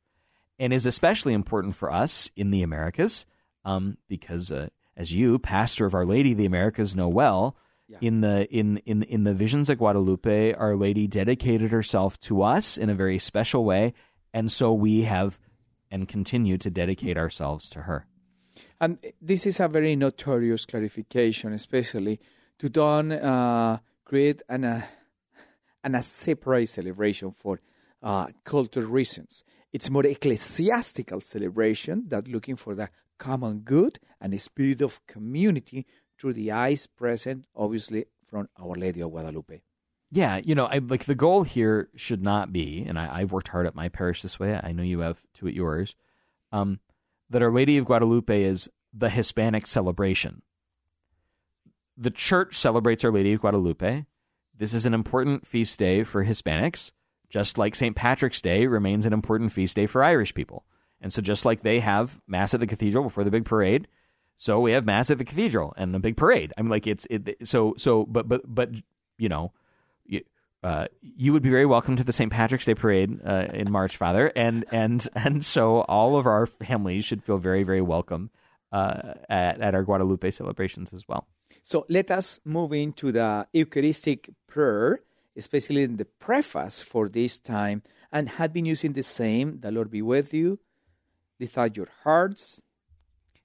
and 0.59 0.73
is 0.73 0.85
especially 0.85 1.33
important 1.33 1.75
for 1.75 1.91
us 1.91 2.29
in 2.35 2.51
the 2.51 2.63
Americas, 2.63 3.25
um, 3.63 3.97
because 4.07 4.51
uh, 4.51 4.67
as 4.95 5.13
you, 5.13 5.37
pastor 5.39 5.85
of 5.85 5.93
Our 5.93 6.05
Lady 6.05 6.31
of 6.31 6.37
the 6.39 6.45
Americas, 6.45 6.95
know 6.95 7.07
well, 7.07 7.55
in 8.01 8.21
the 8.21 8.47
in 8.53 8.77
in 8.85 9.03
in 9.03 9.23
the 9.23 9.33
visions 9.33 9.69
of 9.69 9.77
Guadalupe, 9.77 10.53
Our 10.53 10.75
Lady 10.75 11.07
dedicated 11.07 11.71
herself 11.71 12.19
to 12.21 12.41
us 12.41 12.77
in 12.77 12.89
a 12.89 12.95
very 12.95 13.19
special 13.19 13.63
way, 13.63 13.93
and 14.33 14.51
so 14.51 14.73
we 14.73 15.03
have 15.03 15.37
and 15.89 16.05
continue 16.07 16.57
to 16.57 16.69
dedicate 16.69 17.17
ourselves 17.17 17.69
to 17.69 17.83
her. 17.83 18.05
And 18.79 18.99
this 19.21 19.45
is 19.45 19.59
a 19.59 19.67
very 19.67 19.95
notorious 19.95 20.65
clarification, 20.65 21.53
especially 21.53 22.19
to 22.59 22.69
don't 22.69 23.11
uh, 23.11 23.79
create 24.03 24.41
an, 24.49 24.65
uh, 24.65 24.81
an 25.83 25.95
a 25.95 26.03
separate 26.03 26.69
celebration 26.69 27.31
for 27.31 27.59
uh, 28.01 28.27
cultural 28.43 28.87
reasons. 28.87 29.43
It's 29.73 29.89
more 29.89 30.05
ecclesiastical 30.05 31.21
celebration 31.21 32.05
that 32.07 32.27
looking 32.27 32.55
for 32.55 32.73
the 32.75 32.89
common 33.17 33.59
good 33.59 33.99
and 34.21 34.33
the 34.33 34.37
spirit 34.37 34.81
of 34.81 35.05
community 35.07 35.85
through 36.17 36.33
the 36.33 36.51
eyes 36.51 36.87
present, 36.87 37.45
obviously, 37.55 38.05
from 38.27 38.49
Our 38.59 38.75
Lady 38.75 39.01
of 39.01 39.11
Guadalupe. 39.11 39.61
Yeah, 40.09 40.37
you 40.37 40.55
know, 40.55 40.65
I 40.65 40.77
like 40.77 41.05
the 41.05 41.15
goal 41.15 41.43
here 41.43 41.89
should 41.95 42.23
not 42.23 42.53
be, 42.53 42.85
and 42.87 42.97
I, 42.97 43.19
I've 43.19 43.33
worked 43.33 43.49
hard 43.49 43.67
at 43.67 43.75
my 43.75 43.89
parish 43.89 44.21
this 44.21 44.39
way. 44.39 44.59
I 44.61 44.71
know 44.71 44.83
you 44.83 44.99
have 44.99 45.21
too 45.33 45.47
at 45.47 45.53
yours. 45.53 45.95
Um, 46.51 46.79
that 47.29 47.41
Our 47.41 47.51
Lady 47.51 47.77
of 47.77 47.85
Guadalupe 47.85 48.43
is 48.43 48.69
the 48.93 49.09
Hispanic 49.09 49.67
celebration. 49.67 50.41
The 51.97 52.11
church 52.11 52.55
celebrates 52.55 53.03
Our 53.03 53.11
Lady 53.11 53.33
of 53.33 53.41
Guadalupe. 53.41 54.05
This 54.55 54.73
is 54.73 54.85
an 54.85 54.93
important 54.93 55.45
feast 55.45 55.77
day 55.77 56.03
for 56.03 56.25
Hispanics, 56.25 56.91
just 57.29 57.57
like 57.57 57.75
St. 57.75 57.95
Patrick's 57.95 58.41
Day 58.41 58.65
remains 58.65 59.05
an 59.05 59.13
important 59.13 59.51
feast 59.51 59.75
day 59.75 59.85
for 59.85 60.03
Irish 60.03 60.33
people. 60.33 60.65
And 60.99 61.13
so, 61.13 61.21
just 61.21 61.45
like 61.45 61.61
they 61.61 61.79
have 61.79 62.19
Mass 62.27 62.53
at 62.55 62.59
the 62.59 62.65
cathedral 62.65 63.03
before 63.03 63.23
the 63.23 63.29
big 63.29 63.45
parade, 63.45 63.87
so 64.37 64.59
we 64.59 64.71
have 64.71 64.85
Mass 64.85 65.11
at 65.11 65.17
the 65.17 65.25
cathedral 65.25 65.73
and 65.77 65.93
the 65.93 65.99
big 65.99 66.15
parade. 66.15 66.53
I 66.57 66.61
mean, 66.61 66.69
like 66.69 66.87
it's 66.87 67.05
it. 67.09 67.47
So 67.47 67.73
so, 67.77 68.05
but 68.05 68.27
but 68.27 68.41
but 68.45 68.69
you 69.17 69.29
know, 69.29 69.51
uh, 70.63 70.85
you 71.01 71.33
would 71.33 71.43
be 71.43 71.49
very 71.49 71.65
welcome 71.65 71.95
to 71.95 72.03
the 72.03 72.11
St. 72.11 72.31
Patrick's 72.31 72.65
Day 72.65 72.73
parade 72.73 73.19
uh, 73.25 73.47
in 73.53 73.71
March, 73.71 73.95
Father, 73.95 74.31
and 74.35 74.65
and 74.71 75.07
and 75.15 75.45
so 75.45 75.81
all 75.81 76.17
of 76.17 76.25
our 76.25 76.45
families 76.45 77.05
should 77.05 77.23
feel 77.23 77.37
very 77.37 77.63
very 77.63 77.81
welcome 77.81 78.29
uh, 78.71 79.13
at 79.29 79.61
at 79.61 79.75
our 79.75 79.83
Guadalupe 79.83 80.29
celebrations 80.31 80.91
as 80.93 81.07
well. 81.07 81.27
So 81.63 81.85
let 81.89 82.11
us 82.11 82.39
move 82.43 82.73
into 82.73 83.11
the 83.11 83.47
Eucharistic 83.53 84.29
prayer, 84.47 85.01
especially 85.35 85.83
in 85.83 85.97
the 85.97 86.05
preface 86.05 86.81
for 86.81 87.07
this 87.09 87.39
time, 87.39 87.83
and 88.11 88.29
had 88.29 88.53
been 88.53 88.65
using 88.65 88.93
the 88.93 89.03
same. 89.03 89.59
The 89.59 89.71
Lord 89.71 89.91
be 89.91 90.01
with 90.01 90.33
you. 90.33 90.59
Lift 91.39 91.57
out 91.57 91.77
your 91.77 91.89
hearts. 92.03 92.61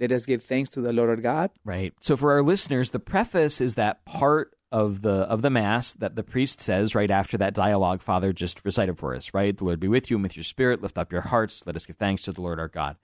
Let 0.01 0.13
us 0.13 0.27
give 0.27 0.43
thanks 0.43 0.71
to 0.71 0.81
the 0.81 0.93
Lord 0.93 1.11
our 1.11 1.17
God. 1.17 1.51
Right. 1.65 1.93
So 2.01 2.17
for 2.17 2.33
our 2.33 2.43
listeners, 2.43 2.91
the 2.91 2.99
preface 2.99 3.61
is 3.61 3.75
that 3.75 4.05
part 4.05 4.55
of 4.73 5.03
the 5.03 5.13
of 5.13 5.43
the 5.43 5.51
mass 5.51 5.93
that 5.93 6.17
the 6.17 6.25
priest 6.25 6.61
says 6.61 6.95
right 6.95 7.11
after 7.11 7.39
that 7.39 7.55
dialogue 7.55 8.03
Father 8.03 8.33
just 8.33 8.65
recited 8.65 8.99
for 8.99 9.15
us. 9.15 9.33
Right. 9.33 9.57
The 9.57 9.65
Lord 9.65 9.79
be 9.79 9.89
with 9.89 10.11
you 10.11 10.17
and 10.17 10.23
with 10.23 10.37
your 10.37 10.45
spirit. 10.45 10.83
Lift 10.83 10.99
up 10.99 11.13
your 11.13 11.21
hearts. 11.21 11.63
Let 11.67 11.77
us 11.77 11.87
give 11.87 11.97
thanks 11.97 12.23
to 12.23 12.33
the 12.33 12.41
Lord 12.41 12.59
our 12.59 12.69
God. 12.69 12.97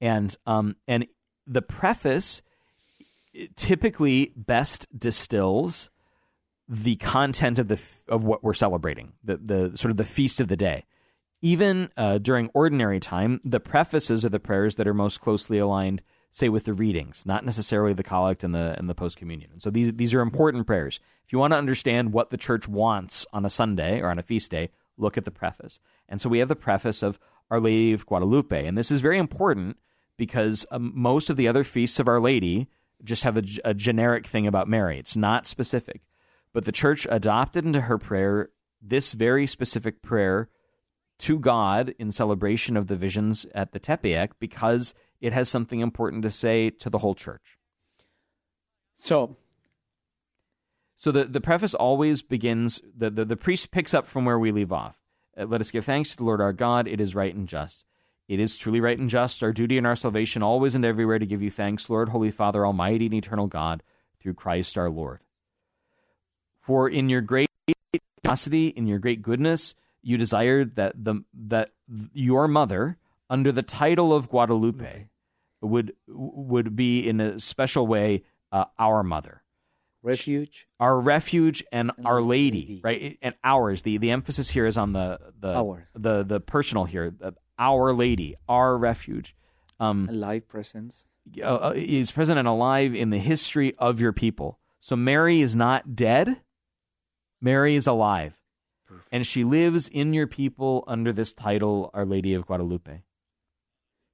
And 0.00 0.36
um 0.46 0.76
and 0.86 1.06
the 1.46 1.62
preface 1.62 2.42
typically 3.56 4.32
best 4.36 4.86
distills 4.96 5.90
the 6.68 6.96
content 6.96 7.58
of 7.58 7.68
the 7.68 7.80
of 8.08 8.24
what 8.24 8.42
we're 8.42 8.54
celebrating, 8.54 9.12
the 9.22 9.36
the 9.36 9.76
sort 9.76 9.90
of 9.90 9.96
the 9.96 10.04
feast 10.04 10.40
of 10.40 10.48
the 10.48 10.56
day. 10.56 10.84
Even 11.42 11.90
uh, 11.98 12.16
during 12.16 12.48
ordinary 12.54 12.98
time, 12.98 13.40
the 13.44 13.60
prefaces 13.60 14.24
are 14.24 14.30
the 14.30 14.40
prayers 14.40 14.76
that 14.76 14.88
are 14.88 14.94
most 14.94 15.20
closely 15.20 15.58
aligned, 15.58 16.00
say, 16.34 16.48
with 16.48 16.64
the 16.64 16.74
readings, 16.74 17.24
not 17.24 17.44
necessarily 17.44 17.92
the 17.92 18.02
collect 18.02 18.42
and 18.42 18.52
the 18.52 18.74
and 18.76 18.90
the 18.90 18.94
post 18.94 19.16
communion. 19.16 19.60
So 19.60 19.70
these 19.70 19.92
these 19.94 20.12
are 20.14 20.20
important 20.20 20.66
prayers. 20.66 20.98
If 21.24 21.32
you 21.32 21.38
want 21.38 21.52
to 21.52 21.58
understand 21.58 22.12
what 22.12 22.30
the 22.30 22.36
church 22.36 22.66
wants 22.66 23.24
on 23.32 23.44
a 23.44 23.50
Sunday 23.50 24.00
or 24.00 24.10
on 24.10 24.18
a 24.18 24.22
feast 24.22 24.50
day, 24.50 24.70
look 24.98 25.16
at 25.16 25.24
the 25.24 25.30
preface. 25.30 25.78
And 26.08 26.20
so 26.20 26.28
we 26.28 26.40
have 26.40 26.48
the 26.48 26.56
preface 26.56 27.02
of 27.02 27.18
Our 27.50 27.60
Lady 27.60 27.92
of 27.92 28.04
Guadalupe, 28.04 28.66
and 28.66 28.76
this 28.76 28.90
is 28.90 29.00
very 29.00 29.18
important 29.18 29.76
because 30.16 30.66
um, 30.72 30.92
most 30.94 31.30
of 31.30 31.36
the 31.36 31.46
other 31.46 31.62
feasts 31.62 32.00
of 32.00 32.08
Our 32.08 32.20
Lady 32.20 32.68
just 33.02 33.24
have 33.24 33.36
a 33.36 33.74
generic 33.74 34.26
thing 34.26 34.46
about 34.46 34.68
Mary. 34.68 34.98
It's 34.98 35.16
not 35.16 35.46
specific. 35.46 36.02
But 36.52 36.64
the 36.64 36.72
church 36.72 37.06
adopted 37.10 37.64
into 37.64 37.82
her 37.82 37.98
prayer 37.98 38.50
this 38.80 39.12
very 39.12 39.46
specific 39.46 40.02
prayer 40.02 40.48
to 41.18 41.38
God 41.38 41.94
in 41.98 42.12
celebration 42.12 42.76
of 42.76 42.86
the 42.86 42.96
visions 42.96 43.46
at 43.54 43.72
the 43.72 43.80
Tepeyac 43.80 44.32
because 44.38 44.94
it 45.20 45.32
has 45.32 45.48
something 45.48 45.80
important 45.80 46.22
to 46.22 46.30
say 46.30 46.70
to 46.70 46.90
the 46.90 46.98
whole 46.98 47.14
church. 47.14 47.58
So 48.96 49.36
So 50.96 51.12
the, 51.12 51.24
the 51.24 51.40
preface 51.40 51.74
always 51.74 52.22
begins, 52.22 52.80
the, 52.96 53.10
the, 53.10 53.24
the 53.24 53.36
priest 53.36 53.70
picks 53.70 53.92
up 53.92 54.06
from 54.06 54.24
where 54.24 54.38
we 54.38 54.52
leave 54.52 54.72
off. 54.72 54.96
Uh, 55.36 55.44
Let 55.44 55.60
us 55.60 55.70
give 55.70 55.84
thanks 55.84 56.10
to 56.10 56.16
the 56.16 56.24
Lord 56.24 56.40
our 56.40 56.52
God. 56.52 56.88
It 56.88 57.00
is 57.00 57.14
right 57.14 57.34
and 57.34 57.46
just. 57.48 57.84
It 58.26 58.40
is 58.40 58.56
truly 58.56 58.80
right 58.80 58.98
and 58.98 59.10
just, 59.10 59.42
our 59.42 59.52
duty 59.52 59.76
and 59.76 59.86
our 59.86 59.96
salvation, 59.96 60.42
always 60.42 60.74
and 60.74 60.84
everywhere 60.84 61.18
to 61.18 61.26
give 61.26 61.42
you 61.42 61.50
thanks, 61.50 61.90
Lord, 61.90 62.08
Holy 62.08 62.30
Father, 62.30 62.64
Almighty 62.64 63.04
and 63.04 63.14
eternal 63.14 63.48
God, 63.48 63.82
through 64.18 64.34
Christ 64.34 64.78
our 64.78 64.88
Lord. 64.88 65.20
For 66.62 66.88
in 66.88 67.10
your 67.10 67.20
great 67.20 67.50
generosity, 68.24 68.68
in 68.68 68.86
your 68.86 68.98
great 68.98 69.20
goodness, 69.20 69.74
you 70.00 70.16
desired 70.16 70.76
that 70.76 71.04
the 71.04 71.22
that 71.34 71.72
your 72.14 72.48
mother, 72.48 72.96
under 73.30 73.52
the 73.52 73.62
title 73.62 74.12
of 74.12 74.28
Guadalupe, 74.28 75.08
would 75.60 75.94
would 76.06 76.76
be 76.76 77.08
in 77.08 77.20
a 77.20 77.38
special 77.38 77.86
way 77.86 78.22
uh, 78.52 78.66
our 78.78 79.02
mother. 79.02 79.42
Refuge. 80.02 80.66
our 80.78 81.00
refuge 81.00 81.64
and 81.72 81.90
our 82.04 82.20
lady, 82.20 82.60
Lady. 82.60 82.80
right? 82.84 83.18
And 83.22 83.34
ours. 83.42 83.82
The 83.82 83.96
the 83.96 84.10
emphasis 84.10 84.50
here 84.50 84.66
is 84.66 84.76
on 84.76 84.92
the 84.92 85.18
the 85.40 85.54
Our. 85.54 85.88
the 85.94 86.22
the 86.22 86.40
personal 86.40 86.84
here 86.84 87.10
the, 87.10 87.34
our 87.58 87.94
lady 87.94 88.34
our 88.46 88.76
refuge. 88.76 89.34
Um 89.80 90.06
and 90.10 90.20
life 90.20 90.46
presence. 90.46 91.06
uh, 91.42 91.68
uh, 91.68 91.72
is 91.74 92.12
present 92.12 92.38
and 92.38 92.46
alive 92.46 92.94
in 92.94 93.08
the 93.08 93.18
history 93.18 93.74
of 93.78 93.98
your 93.98 94.12
people. 94.12 94.58
So 94.80 94.94
mary 94.94 95.40
is 95.40 95.56
not 95.56 95.96
dead. 95.96 96.36
Mary 97.40 97.74
is 97.74 97.86
alive. 97.86 98.34
And 99.10 99.26
she 99.26 99.42
lives 99.42 99.88
in 99.88 100.12
your 100.12 100.26
people 100.26 100.84
under 100.86 101.14
this 101.14 101.32
title 101.32 101.90
our 101.94 102.04
lady 102.04 102.34
of 102.34 102.44
guadalupe 102.44 103.02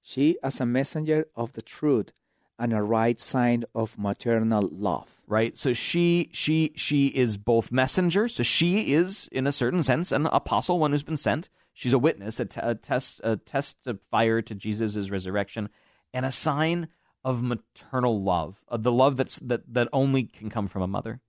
She 0.03 0.37
as 0.43 0.61
a 0.61 0.67
messenger 0.67 1.27
of 1.37 1.53
the 1.53 1.63
truth 1.63 2.13
and 2.59 2.73
a 2.73 2.83
right 2.83 3.19
sign 3.21 3.65
of 3.75 3.97
maternal 3.99 4.69
love. 4.71 5.21
right 5.27 5.57
so 5.57 5.73
she 5.73 6.29
she 6.33 6.73
she 6.77 7.07
is 7.09 7.37
both 7.39 7.73
messenger 7.73 8.29
so 8.29 8.43
she 8.43 8.93
is 8.93 9.29
in 9.33 9.47
a 9.47 9.53
certain 9.53 9.83
sense 9.83 10.13
an 10.13 10.27
apostle 10.27 10.79
one 10.79 10.91
who's 10.91 11.03
been 11.03 11.17
sent 11.17 11.49
she's 11.73 11.93
a 11.95 11.99
witness 11.99 12.39
a, 12.41 12.45
te- 12.45 12.61
a 12.63 12.75
test 12.75 13.21
a 13.25 13.37
testifier 13.39 14.45
to 14.45 14.55
jesus' 14.55 15.09
resurrection 15.11 15.69
and 16.13 16.27
a 16.27 16.33
sign 16.33 16.89
of 17.25 17.43
maternal 17.43 18.23
love 18.23 18.63
of 18.69 18.83
the 18.83 18.93
love 18.93 19.17
that's 19.17 19.39
that 19.39 19.63
that 19.73 19.89
only 19.93 20.25
can 20.25 20.51
come 20.51 20.67
from 20.67 20.83
a 20.83 20.87
mother 20.87 21.21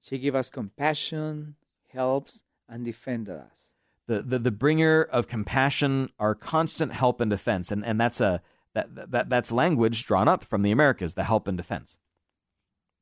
She 0.00 0.18
gives 0.18 0.36
us 0.36 0.50
compassion, 0.50 1.56
helps, 1.92 2.42
and 2.68 2.84
defends 2.84 3.30
us. 3.30 3.73
The, 4.06 4.22
the 4.22 4.38
the 4.38 4.50
bringer 4.50 5.02
of 5.02 5.28
compassion 5.28 6.10
our 6.18 6.34
constant 6.34 6.92
help 6.92 7.20
and 7.20 7.30
defense 7.30 7.70
and 7.70 7.84
and 7.84 8.00
that's 8.00 8.20
a 8.20 8.42
that, 8.74 9.10
that 9.12 9.28
that's 9.28 9.52
language 9.52 10.04
drawn 10.06 10.28
up 10.28 10.44
from 10.44 10.62
the 10.62 10.70
americas 10.70 11.14
the 11.14 11.24
help 11.24 11.48
and 11.48 11.56
defense 11.56 11.98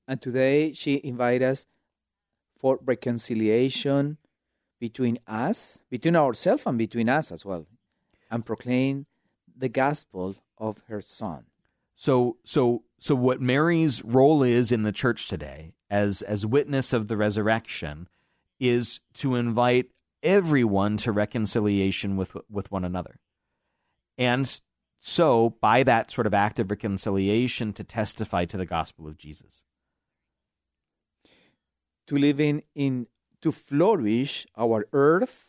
And 0.08 0.20
today 0.20 0.72
she 0.72 1.00
invites 1.04 1.44
us 1.44 1.66
for 2.58 2.78
reconciliation 2.84 4.18
between 4.78 5.18
us, 5.28 5.80
between 5.90 6.16
ourselves 6.16 6.64
and 6.66 6.76
between 6.76 7.08
us 7.08 7.30
as 7.30 7.44
well, 7.44 7.66
and 8.30 8.44
proclaim 8.44 9.06
the 9.56 9.68
gospel 9.68 10.36
of 10.58 10.82
her 10.88 11.00
son. 11.00 11.44
So 11.94 12.36
so 12.44 12.82
so 12.98 13.14
what 13.14 13.40
Mary's 13.40 14.02
role 14.04 14.42
is 14.42 14.72
in 14.72 14.82
the 14.82 14.92
church 14.92 15.28
today 15.28 15.74
as 15.90 16.22
as 16.22 16.44
witness 16.46 16.92
of 16.92 17.08
the 17.08 17.16
resurrection 17.16 18.08
is 18.58 19.00
to 19.14 19.36
invite 19.36 19.90
everyone 20.22 20.96
to 20.98 21.12
reconciliation 21.12 22.16
with 22.16 22.36
with 22.50 22.70
one 22.70 22.84
another. 22.84 23.18
And 24.18 24.60
so 25.00 25.56
by 25.60 25.82
that 25.82 26.10
sort 26.10 26.26
of 26.26 26.34
act 26.34 26.58
of 26.60 26.70
reconciliation 26.70 27.72
to 27.72 27.84
testify 27.84 28.44
to 28.46 28.56
the 28.56 28.66
gospel 28.66 29.08
of 29.08 29.16
Jesus. 29.18 29.64
To 32.06 32.16
live 32.16 32.40
in, 32.40 32.62
in 32.74 33.06
to 33.40 33.52
flourish 33.52 34.46
our 34.56 34.86
earth, 34.92 35.46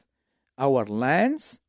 our 0.57 0.85
lands, 0.85 1.59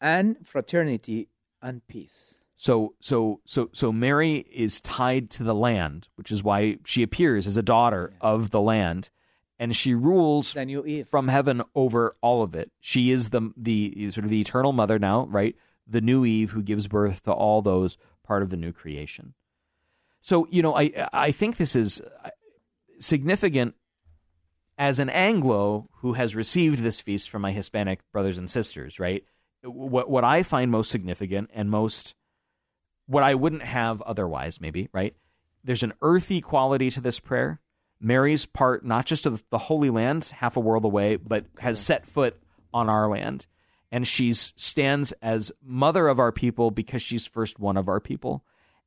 and 0.00 0.36
fraternity 0.46 1.28
and 1.60 1.86
peace. 1.86 2.38
So 2.56 2.94
so 3.00 3.40
so 3.44 3.68
so 3.72 3.92
Mary 3.92 4.46
is 4.50 4.80
tied 4.80 5.28
to 5.30 5.42
the 5.42 5.54
land, 5.54 6.08
which 6.14 6.30
is 6.30 6.42
why 6.42 6.78
she 6.84 7.02
appears 7.02 7.46
as 7.46 7.56
a 7.56 7.62
daughter 7.62 8.14
of 8.20 8.50
the 8.50 8.60
land, 8.60 9.10
and 9.58 9.74
she 9.76 9.94
rules 9.94 10.52
The 10.52 10.64
new 10.64 10.84
Eve. 10.84 11.08
from 11.08 11.28
heaven 11.28 11.62
over 11.74 12.16
all 12.20 12.42
of 12.42 12.54
it. 12.54 12.70
She 12.80 13.10
is 13.10 13.30
the 13.30 13.52
the 13.56 14.10
sort 14.10 14.24
of 14.24 14.30
the 14.30 14.40
eternal 14.40 14.72
mother 14.72 14.98
now, 14.98 15.26
right? 15.26 15.56
The 15.86 16.00
new 16.00 16.24
Eve 16.24 16.50
who 16.50 16.62
gives 16.62 16.88
birth 16.88 17.22
to 17.24 17.32
all 17.32 17.62
those 17.62 17.96
part 18.24 18.42
of 18.42 18.50
the 18.50 18.56
new 18.56 18.72
creation. 18.72 19.34
So 20.20 20.46
you 20.50 20.62
know, 20.62 20.76
I 20.76 21.08
I 21.12 21.30
think 21.32 21.56
this 21.56 21.76
is 21.76 22.00
significant 22.98 23.74
as 24.78 24.98
an 24.98 25.10
Anglo 25.10 25.88
who 25.98 26.14
has 26.14 26.34
received 26.34 26.80
this 26.80 27.00
feast 27.00 27.30
from 27.30 27.42
my 27.42 27.52
Hispanic 27.52 28.00
brothers 28.12 28.38
and 28.38 28.50
sisters, 28.50 28.98
right? 28.98 29.24
What 29.62 30.10
what 30.10 30.24
I 30.24 30.42
find 30.42 30.70
most 30.70 30.90
significant 30.90 31.50
and 31.54 31.70
most 31.70 32.14
what 33.06 33.22
I 33.22 33.34
wouldn't 33.34 33.62
have 33.62 34.00
otherwise, 34.02 34.60
maybe, 34.60 34.88
right? 34.92 35.14
There's 35.62 35.82
an 35.82 35.92
earthy 36.02 36.40
quality 36.40 36.90
to 36.90 37.00
this 37.00 37.20
prayer. 37.20 37.60
Mary's 38.04 38.44
part 38.44 38.84
not 38.84 39.06
just 39.06 39.24
of 39.24 39.42
the 39.50 39.58
Holy 39.58 39.88
Land, 39.88 40.24
half 40.36 40.56
a 40.56 40.60
world 40.60 40.84
away, 40.84 41.16
but 41.16 41.46
has 41.58 41.80
set 41.80 42.06
foot 42.06 42.38
on 42.72 42.90
our 42.90 43.08
land. 43.08 43.46
And 43.90 44.06
she 44.06 44.34
stands 44.34 45.12
as 45.22 45.50
mother 45.62 46.08
of 46.08 46.18
our 46.18 46.32
people 46.32 46.70
because 46.70 47.00
she's 47.00 47.24
first 47.24 47.58
one 47.58 47.76
of 47.76 47.88
our 47.88 48.00
people. 48.00 48.44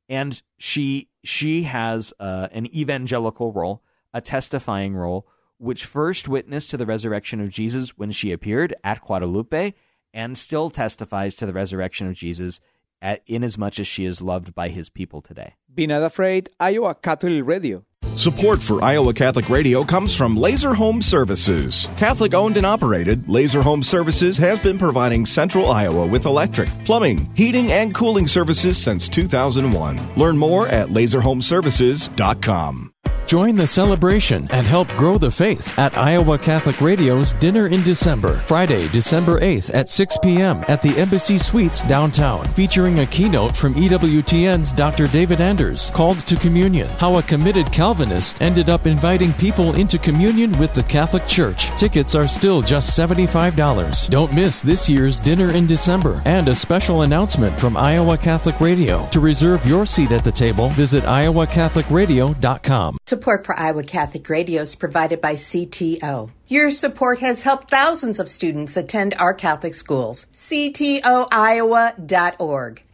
And 0.08 0.40
she 0.56 1.08
she 1.24 1.64
has 1.64 2.12
uh, 2.20 2.48
an 2.52 2.66
evangelical 2.74 3.52
role, 3.52 3.82
a 4.14 4.20
testifying 4.20 4.94
role, 4.94 5.26
which 5.58 5.84
first 5.84 6.28
witnessed 6.28 6.70
to 6.70 6.76
the 6.76 6.86
resurrection 6.86 7.40
of 7.40 7.50
Jesus 7.50 7.98
when 7.98 8.12
she 8.12 8.30
appeared 8.30 8.74
at 8.84 9.00
Guadalupe, 9.00 9.74
and 10.14 10.38
still 10.38 10.70
testifies 10.70 11.34
to 11.34 11.46
the 11.46 11.52
resurrection 11.52 12.06
of 12.06 12.14
Jesus 12.14 12.60
at, 13.00 13.22
inasmuch 13.26 13.44
as 13.44 13.58
much 13.58 13.80
as 13.80 13.86
she 13.86 14.04
is 14.04 14.22
loved 14.22 14.54
by 14.54 14.68
his 14.68 14.90
people 14.90 15.20
today. 15.20 15.54
Be 15.74 15.86
not 15.86 16.02
afraid, 16.02 16.50
Iowa 16.58 16.94
Catholic 16.94 17.46
Radio. 17.46 17.84
Support 18.16 18.60
for 18.60 18.82
Iowa 18.82 19.14
Catholic 19.14 19.48
Radio 19.48 19.84
comes 19.84 20.16
from 20.16 20.36
Laser 20.36 20.74
Home 20.74 21.00
Services. 21.00 21.86
Catholic 21.96 22.34
owned 22.34 22.56
and 22.56 22.66
operated, 22.66 23.28
Laser 23.28 23.62
Home 23.62 23.82
Services 23.82 24.36
has 24.38 24.58
been 24.58 24.78
providing 24.78 25.24
Central 25.24 25.70
Iowa 25.70 26.06
with 26.06 26.26
electric, 26.26 26.68
plumbing, 26.84 27.32
heating, 27.36 27.70
and 27.70 27.94
cooling 27.94 28.26
services 28.26 28.76
since 28.76 29.08
2001. 29.08 30.14
Learn 30.16 30.36
more 30.36 30.66
at 30.68 30.88
laserhomeservices.com. 30.88 32.92
Join 33.28 33.56
the 33.56 33.66
celebration 33.66 34.48
and 34.52 34.66
help 34.66 34.88
grow 34.96 35.18
the 35.18 35.30
faith 35.30 35.78
at 35.78 35.94
Iowa 35.98 36.38
Catholic 36.38 36.80
Radio's 36.80 37.34
Dinner 37.34 37.66
in 37.66 37.82
December, 37.82 38.38
Friday, 38.46 38.88
December 38.88 39.38
8th 39.40 39.70
at 39.74 39.90
6 39.90 40.16
p.m. 40.22 40.64
at 40.66 40.80
the 40.80 40.96
Embassy 40.96 41.36
Suites 41.36 41.82
downtown, 41.82 42.46
featuring 42.54 43.00
a 43.00 43.06
keynote 43.06 43.54
from 43.54 43.74
EWTN's 43.74 44.72
Dr. 44.72 45.08
David 45.08 45.42
Anders 45.42 45.90
called 45.90 46.20
to 46.20 46.36
communion, 46.36 46.88
how 46.88 47.16
a 47.16 47.22
committed 47.22 47.70
Calvinist 47.70 48.40
ended 48.40 48.70
up 48.70 48.86
inviting 48.86 49.34
people 49.34 49.74
into 49.74 49.98
communion 49.98 50.58
with 50.58 50.72
the 50.72 50.84
Catholic 50.84 51.26
Church. 51.26 51.66
Tickets 51.78 52.14
are 52.14 52.28
still 52.28 52.62
just 52.62 52.98
$75. 52.98 54.08
Don't 54.08 54.32
miss 54.32 54.62
this 54.62 54.88
year's 54.88 55.20
Dinner 55.20 55.52
in 55.52 55.66
December 55.66 56.22
and 56.24 56.48
a 56.48 56.54
special 56.54 57.02
announcement 57.02 57.60
from 57.60 57.76
Iowa 57.76 58.16
Catholic 58.16 58.58
Radio. 58.58 59.06
To 59.10 59.20
reserve 59.20 59.66
your 59.66 59.84
seat 59.84 60.12
at 60.12 60.24
the 60.24 60.32
table, 60.32 60.70
visit 60.70 61.04
iowacatholicradio.com. 61.04 62.96
Support 63.18 63.46
for 63.46 63.58
Iowa 63.58 63.82
Catholic 63.82 64.28
Radio 64.28 64.62
is 64.62 64.76
provided 64.76 65.20
by 65.20 65.34
CTO. 65.34 66.30
Your 66.46 66.70
support 66.70 67.18
has 67.18 67.42
helped 67.42 67.68
thousands 67.68 68.20
of 68.20 68.28
students 68.28 68.76
attend 68.76 69.16
our 69.18 69.34
Catholic 69.34 69.74
schools. 69.74 70.26
CTOIowa.org. 70.34 71.02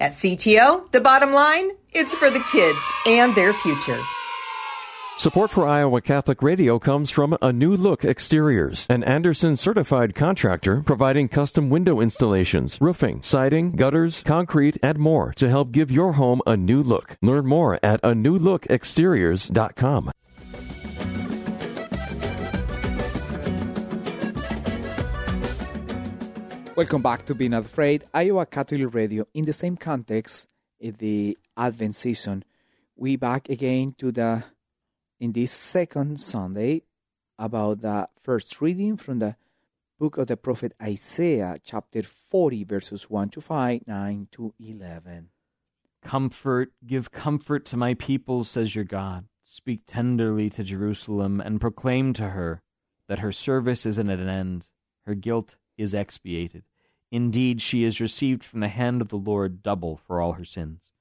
At 0.00 0.12
CTO, 0.12 0.90
the 0.92 1.02
bottom 1.02 1.34
line, 1.34 1.72
it's 1.92 2.14
for 2.14 2.30
the 2.30 2.42
kids 2.50 2.90
and 3.06 3.34
their 3.34 3.52
future. 3.52 4.00
Support 5.16 5.52
for 5.52 5.66
Iowa 5.66 6.00
Catholic 6.00 6.42
Radio 6.42 6.78
comes 6.80 7.08
from 7.08 7.38
A 7.40 7.52
New 7.52 7.76
Look 7.76 8.04
Exteriors, 8.04 8.84
an 8.90 9.04
Andersen 9.04 9.56
certified 9.56 10.14
contractor 10.14 10.82
providing 10.82 11.28
custom 11.28 11.70
window 11.70 12.00
installations, 12.00 12.80
roofing, 12.80 13.22
siding, 13.22 13.72
gutters, 13.72 14.22
concrete, 14.24 14.76
and 14.82 14.98
more 14.98 15.32
to 15.34 15.48
help 15.48 15.70
give 15.70 15.90
your 15.90 16.14
home 16.14 16.42
a 16.46 16.56
new 16.56 16.82
look. 16.82 17.16
Learn 17.22 17.46
more 17.46 17.78
at 17.82 18.00
a 18.02 18.08
newlookexteriors.com. 18.12 20.10
Welcome 26.76 27.02
back 27.02 27.24
to 27.26 27.36
Be 27.36 27.48
Not 27.48 27.66
Afraid, 27.66 28.04
Iowa 28.12 28.46
Catholic 28.46 28.92
Radio. 28.92 29.26
In 29.32 29.44
the 29.44 29.52
same 29.52 29.76
context, 29.76 30.48
in 30.80 30.96
the 30.98 31.38
Advent 31.56 31.94
season, 31.94 32.42
we 32.96 33.14
back 33.14 33.48
again 33.48 33.94
to 33.98 34.10
the 34.10 34.42
in 35.24 35.32
this 35.32 35.52
second 35.52 36.20
Sunday 36.20 36.82
about 37.38 37.80
the 37.80 38.06
first 38.22 38.60
reading 38.60 38.94
from 38.98 39.20
the 39.20 39.36
book 39.98 40.18
of 40.18 40.26
the 40.26 40.36
prophet 40.36 40.74
Isaiah, 40.82 41.56
chapter 41.64 42.02
40, 42.02 42.64
verses 42.64 43.08
1 43.08 43.30
to 43.30 43.40
5, 43.40 43.86
9 43.86 44.28
to 44.32 44.52
11. 44.60 45.30
Comfort, 46.02 46.72
give 46.86 47.10
comfort 47.10 47.64
to 47.64 47.76
my 47.78 47.94
people, 47.94 48.44
says 48.44 48.74
your 48.74 48.84
God. 48.84 49.24
Speak 49.42 49.86
tenderly 49.86 50.50
to 50.50 50.62
Jerusalem 50.62 51.40
and 51.40 51.58
proclaim 51.58 52.12
to 52.12 52.28
her 52.28 52.60
that 53.08 53.20
her 53.20 53.32
service 53.32 53.86
is 53.86 53.96
not 53.96 54.10
at 54.10 54.18
an 54.18 54.28
end, 54.28 54.66
her 55.06 55.14
guilt 55.14 55.56
is 55.78 55.94
expiated. 55.94 56.64
Indeed, 57.10 57.62
she 57.62 57.84
has 57.84 57.98
received 57.98 58.44
from 58.44 58.60
the 58.60 58.68
hand 58.68 59.00
of 59.00 59.08
the 59.08 59.16
Lord 59.16 59.62
double 59.62 59.96
for 59.96 60.20
all 60.20 60.32
her 60.32 60.44
sins. 60.44 60.92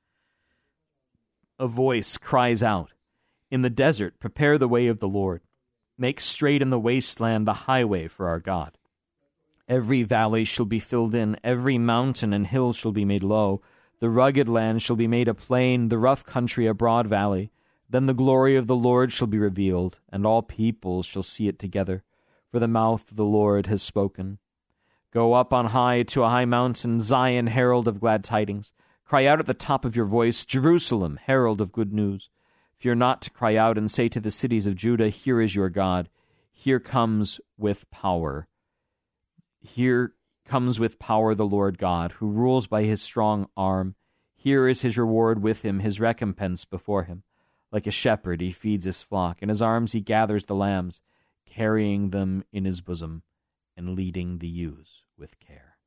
A 1.60 1.68
voice 1.68 2.18
cries 2.18 2.64
out 2.64 2.94
In 3.54 3.62
the 3.62 3.70
desert, 3.70 4.20
prepare 4.20 4.58
the 4.58 4.68
way 4.68 4.88
of 4.88 4.98
the 4.98 5.08
Lord. 5.08 5.44
Make 5.96 6.20
straight 6.20 6.64
in 6.64 6.72
the 6.72 6.80
wasteland 6.80 7.46
the 7.46 7.70
highway 7.70 8.08
for 8.08 8.28
our 8.28 8.40
God. 8.40 8.80
Every 9.68 10.02
valley 10.02 10.44
shall 10.44 10.66
be 10.66 10.80
filled 10.80 11.14
in, 11.14 11.38
every 11.44 11.78
mountain 11.78 12.34
and 12.34 12.48
hill 12.48 12.74
shall 12.74 12.92
be 12.92 13.06
made 13.06 13.22
low. 13.22 13.62
The 14.00 14.10
rugged 14.10 14.50
land 14.50 14.82
shall 14.82 14.96
be 14.96 15.06
made 15.06 15.28
a 15.28 15.36
plain, 15.36 15.90
the 15.90 16.00
rough 16.00 16.26
country 16.26 16.66
a 16.66 16.74
broad 16.74 17.06
valley. 17.06 17.52
Then 17.88 18.08
the 18.08 18.16
glory 18.16 18.56
of 18.56 18.66
the 18.66 18.76
Lord 18.76 19.12
shall 19.12 19.28
be 19.28 19.38
revealed, 19.38 20.00
and 20.12 20.26
all 20.26 20.42
peoples 20.42 21.06
shall 21.06 21.22
see 21.22 21.48
it 21.48 21.60
together. 21.60 22.02
For 22.50 22.58
the 22.58 22.68
mouth 22.68 23.12
of 23.12 23.18
the 23.18 23.24
Lord 23.24 23.68
has 23.68 23.84
spoken. 23.84 24.40
Go 25.12 25.34
up 25.34 25.54
on 25.54 25.68
high 25.68 26.02
to 26.02 26.24
a 26.24 26.30
high 26.30 26.46
mountain, 26.46 27.00
Zion, 27.02 27.46
herald 27.46 27.88
of 27.88 28.00
glad 28.00 28.24
tidings. 28.24 28.74
Cry 29.06 29.28
out 29.28 29.40
at 29.40 29.46
the 29.46 29.54
top 29.54 29.86
of 29.86 29.96
your 29.96 30.06
voice, 30.08 30.44
Jerusalem, 30.44 31.20
herald 31.24 31.62
of 31.62 31.72
good 31.72 31.94
news. 31.94 32.32
Fear 32.84 32.96
not 32.96 33.22
to 33.22 33.30
cry 33.30 33.56
out 33.56 33.78
and 33.78 33.90
say 33.90 34.10
to 34.10 34.20
the 34.20 34.30
cities 34.30 34.68
of 34.68 34.76
Judah, 34.76 35.08
Here 35.08 35.40
is 35.40 35.56
your 35.56 35.70
God. 35.70 36.10
Here 36.52 36.82
comes 36.82 37.40
with 37.58 37.90
power. 37.92 38.50
Here 39.62 40.16
comes 40.44 40.82
with 40.82 41.00
power 41.00 41.34
the 41.34 41.46
Lord 41.46 41.78
God, 41.78 42.12
who 42.12 42.28
rules 42.28 42.68
by 42.68 42.84
his 42.84 43.02
strong 43.02 43.48
arm. 43.56 43.96
Here 44.36 44.68
is 44.68 44.82
his 44.82 44.98
reward 44.98 45.42
with 45.42 45.62
him, 45.62 45.80
his 45.80 46.02
recompense 46.02 46.66
before 46.66 47.04
him. 47.04 47.24
Like 47.72 47.88
a 47.88 47.92
shepherd, 47.92 48.42
he 48.42 48.52
feeds 48.52 48.84
his 48.84 49.02
flock. 49.02 49.42
In 49.42 49.48
his 49.48 49.62
arms 49.62 49.94
he 49.94 50.02
gathers 50.02 50.48
the 50.48 50.54
lambs, 50.54 51.00
carrying 51.46 52.10
them 52.10 52.44
in 52.52 52.66
his 52.66 52.82
bosom 52.82 53.24
and 53.78 53.96
leading 53.96 54.40
the 54.40 54.50
ewes 54.50 55.04
with 55.18 55.40
care. 55.40 55.78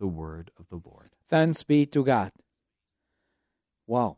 The 0.00 0.06
word 0.06 0.50
of 0.58 0.70
the 0.70 0.80
Lord. 0.82 1.10
Thanks 1.28 1.62
be 1.62 1.84
to 1.84 2.02
God. 2.02 2.32
Wow. 3.86 4.16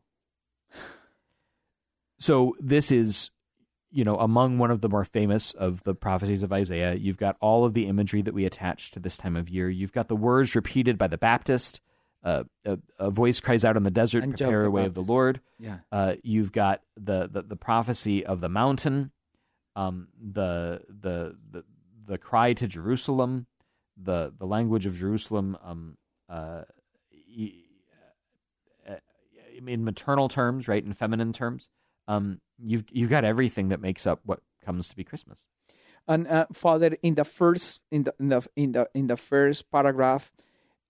So 2.19 2.57
this 2.61 2.91
is, 2.91 3.31
you 3.91 4.05
know, 4.05 4.17
among 4.17 4.59
one 4.59 4.71
of 4.71 4.81
the 4.81 4.89
more 4.89 5.05
famous 5.05 5.53
of 5.53 5.83
the 5.85 5.95
prophecies 5.95 6.43
of 6.43 6.53
Isaiah. 6.53 6.95
You've 6.95 7.17
got 7.17 7.37
all 7.41 7.65
of 7.65 7.75
the 7.75 7.87
imagery 7.87 8.23
that 8.23 8.35
we 8.35 8.45
attach 8.45 8.91
to 8.93 9.01
this 9.01 9.17
time 9.17 9.37
of 9.37 9.49
year. 9.49 9.69
You've 9.71 9.93
got 9.93 10.09
the 10.09 10.17
words 10.17 10.55
repeated 10.55 10.99
by 10.99 11.07
the 11.07 11.19
Baptist. 11.19 11.81
Uh, 12.25 12.43
a, 12.65 12.79
a 12.99 13.11
voice 13.11 13.41
cries 13.41 13.65
out 13.65 13.77
in 13.77 13.85
the 13.85 13.91
desert, 13.93 14.25
And 14.25 14.37
prepare 14.37 14.63
the 14.63 14.71
way 14.71 14.85
of 14.85 14.95
the 14.95 15.03
Lord. 15.03 15.41
Yeah. 15.61 15.79
Uh, 15.93 16.15
you've 16.25 16.51
got 16.51 16.83
the, 16.97 17.29
the 17.29 17.43
the 17.43 17.57
prophecy 17.57 18.27
of 18.27 18.41
the 18.41 18.49
mountain. 18.49 19.13
um, 19.77 20.09
the, 20.21 20.83
the 20.89 21.37
the 21.53 21.65
the 22.07 22.19
cry 22.19 22.53
to 22.55 22.67
Jerusalem, 22.67 23.47
the 23.97 24.33
the 24.37 24.47
language 24.47 24.85
of 24.87 24.97
Jerusalem, 24.97 25.57
um, 25.63 25.97
uh, 26.29 26.63
uh, 28.89 28.97
in 29.65 29.85
maternal 29.85 30.29
terms, 30.29 30.67
right, 30.69 30.85
in 30.85 30.93
feminine 30.93 31.33
terms, 31.33 31.69
um, 32.09 32.41
you've 32.59 32.85
you've 32.91 33.11
got 33.11 33.25
everything 33.25 33.69
that 33.69 33.81
makes 33.81 34.07
up 34.07 34.21
what 34.25 34.41
comes 34.65 34.89
to 34.89 34.97
be 34.97 35.05
Christmas. 35.05 35.47
And 36.09 36.27
uh, 36.27 36.47
Father, 36.53 36.97
in 37.03 37.15
the 37.15 37.25
first 37.25 37.81
in 37.93 38.05
the 38.05 38.15
in 38.19 38.29
the 38.31 38.43
in 38.57 38.73
the 38.73 38.89
in 38.95 39.07
the 39.07 39.17
first 39.17 39.71
paragraph, 39.71 40.33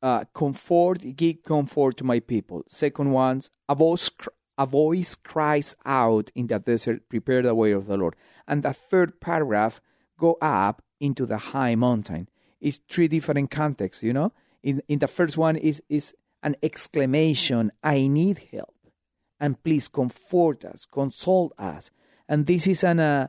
uh, 0.01 0.25
comfort, 0.33 1.17
give 1.17 1.43
comfort 1.43 1.97
to 1.99 2.05
my 2.05 2.21
people. 2.21 2.63
Second 2.69 3.11
one's 3.11 3.51
a 3.69 3.75
voice, 3.75 4.11
a 4.57 4.65
voice 4.65 5.17
cries 5.17 5.75
out 5.85 6.31
in 6.35 6.47
the 6.47 6.59
desert, 6.59 7.09
prepare 7.09 7.43
the 7.43 7.55
way 7.55 7.73
of 7.73 7.87
the 7.87 7.97
Lord. 7.97 8.15
And 8.47 8.63
the 8.63 8.73
third 8.73 9.21
paragraph, 9.21 9.81
go 10.19 10.39
up 10.41 10.83
into 11.01 11.27
the 11.27 11.39
high 11.39 11.75
mountain. 11.75 12.29
It's 12.61 12.81
three 12.89 13.09
different 13.09 13.51
contexts, 13.51 14.03
you 14.05 14.13
know. 14.13 14.33
In 14.63 14.83
in 14.89 15.01
the 15.01 15.09
first 15.09 15.37
one 15.37 15.57
is 15.57 15.83
is 15.89 16.15
an 16.45 16.55
exclamation, 16.63 17.73
I 17.83 18.07
need 18.07 18.39
help. 18.53 18.78
And 19.41 19.63
please 19.63 19.89
comfort 19.89 20.65
us, 20.65 20.85
console 20.85 21.53
us. 21.59 21.91
And 22.29 22.47
this 22.47 22.67
is 22.67 22.85
an 22.85 23.01
uh, 23.01 23.29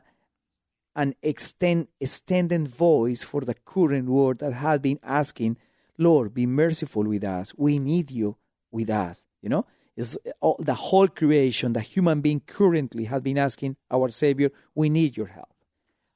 an 0.96 1.14
extend, 1.22 1.88
extended 2.00 2.68
voice 2.68 3.22
for 3.22 3.42
the 3.42 3.54
current 3.54 4.08
world 4.08 4.40
that 4.40 4.52
has 4.52 4.80
been 4.80 4.98
asking, 5.02 5.56
Lord, 5.98 6.34
be 6.34 6.46
merciful 6.46 7.04
with 7.04 7.24
us. 7.24 7.54
We 7.56 7.78
need 7.78 8.10
you 8.10 8.36
with 8.70 8.90
us. 8.90 9.24
You 9.40 9.50
know, 9.50 9.66
it's 9.96 10.18
all, 10.40 10.56
the 10.58 10.74
whole 10.74 11.08
creation, 11.08 11.72
the 11.72 11.80
human 11.80 12.20
being 12.20 12.40
currently 12.40 13.04
has 13.04 13.22
been 13.22 13.38
asking 13.38 13.76
our 13.90 14.08
Savior, 14.08 14.50
we 14.74 14.88
need 14.88 15.16
your 15.16 15.28
help. 15.28 15.54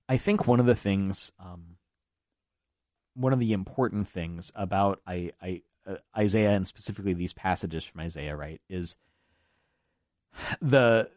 I 0.08 0.16
think 0.16 0.46
one 0.46 0.60
of 0.60 0.66
the 0.66 0.74
things, 0.74 1.32
um, 1.38 1.76
one 3.14 3.32
of 3.32 3.38
the 3.38 3.52
important 3.52 4.08
things 4.08 4.52
about 4.54 5.00
I, 5.06 5.32
I, 5.40 5.62
uh, 5.86 5.96
Isaiah 6.16 6.50
and 6.50 6.66
specifically 6.66 7.14
these 7.14 7.32
passages 7.32 7.84
from 7.84 8.00
Isaiah, 8.00 8.36
right, 8.36 8.60
is 8.68 8.96
the 10.60 11.08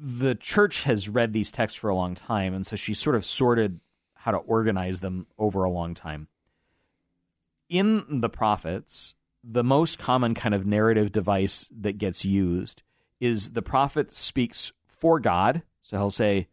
the 0.00 0.34
church 0.36 0.84
has 0.84 1.08
read 1.08 1.32
these 1.32 1.50
texts 1.50 1.78
for 1.78 1.90
a 1.90 1.94
long 1.94 2.14
time, 2.14 2.54
and 2.54 2.66
so 2.66 2.76
she 2.76 2.94
sort 2.94 3.16
of 3.16 3.24
sorted 3.24 3.80
how 4.14 4.30
to 4.30 4.38
organize 4.38 5.00
them 5.00 5.26
over 5.38 5.64
a 5.64 5.70
long 5.70 5.94
time. 5.94 6.28
In 7.68 8.20
the 8.20 8.28
prophets, 8.28 9.14
the 9.42 9.64
most 9.64 9.98
common 9.98 10.34
kind 10.34 10.54
of 10.54 10.66
narrative 10.66 11.12
device 11.12 11.70
that 11.76 11.98
gets 11.98 12.24
used 12.24 12.82
is 13.20 13.50
the 13.50 13.62
prophet 13.62 14.12
speaks 14.12 14.72
for 14.86 15.20
God. 15.20 15.62
So 15.82 15.96
he'll 15.96 16.10
say, 16.10 16.48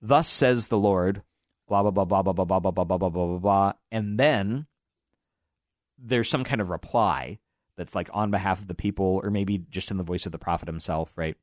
Thus 0.00 0.28
says 0.28 0.68
the 0.68 0.78
Lord, 0.78 1.22
blah, 1.68 1.82
blah, 1.82 1.90
blah, 1.90 2.04
blah, 2.04 2.22
blah, 2.22 2.32
blah, 2.32 2.44
blah, 2.44 2.70
blah, 2.70 2.70
blah, 2.70 2.84
blah, 2.84 3.08
blah, 3.08 3.08
blah, 3.08 3.38
blah. 3.38 3.72
And 3.90 4.18
then 4.18 4.66
there's 5.98 6.28
some 6.28 6.44
kind 6.44 6.60
of 6.60 6.70
reply 6.70 7.38
that's 7.76 7.94
like 7.94 8.08
on 8.12 8.30
behalf 8.30 8.60
of 8.60 8.68
the 8.68 8.74
people, 8.74 9.20
or 9.22 9.30
maybe 9.30 9.58
just 9.58 9.90
in 9.90 9.96
the 9.96 10.04
voice 10.04 10.26
of 10.26 10.32
the 10.32 10.38
prophet 10.38 10.68
himself, 10.68 11.16
right? 11.16 11.36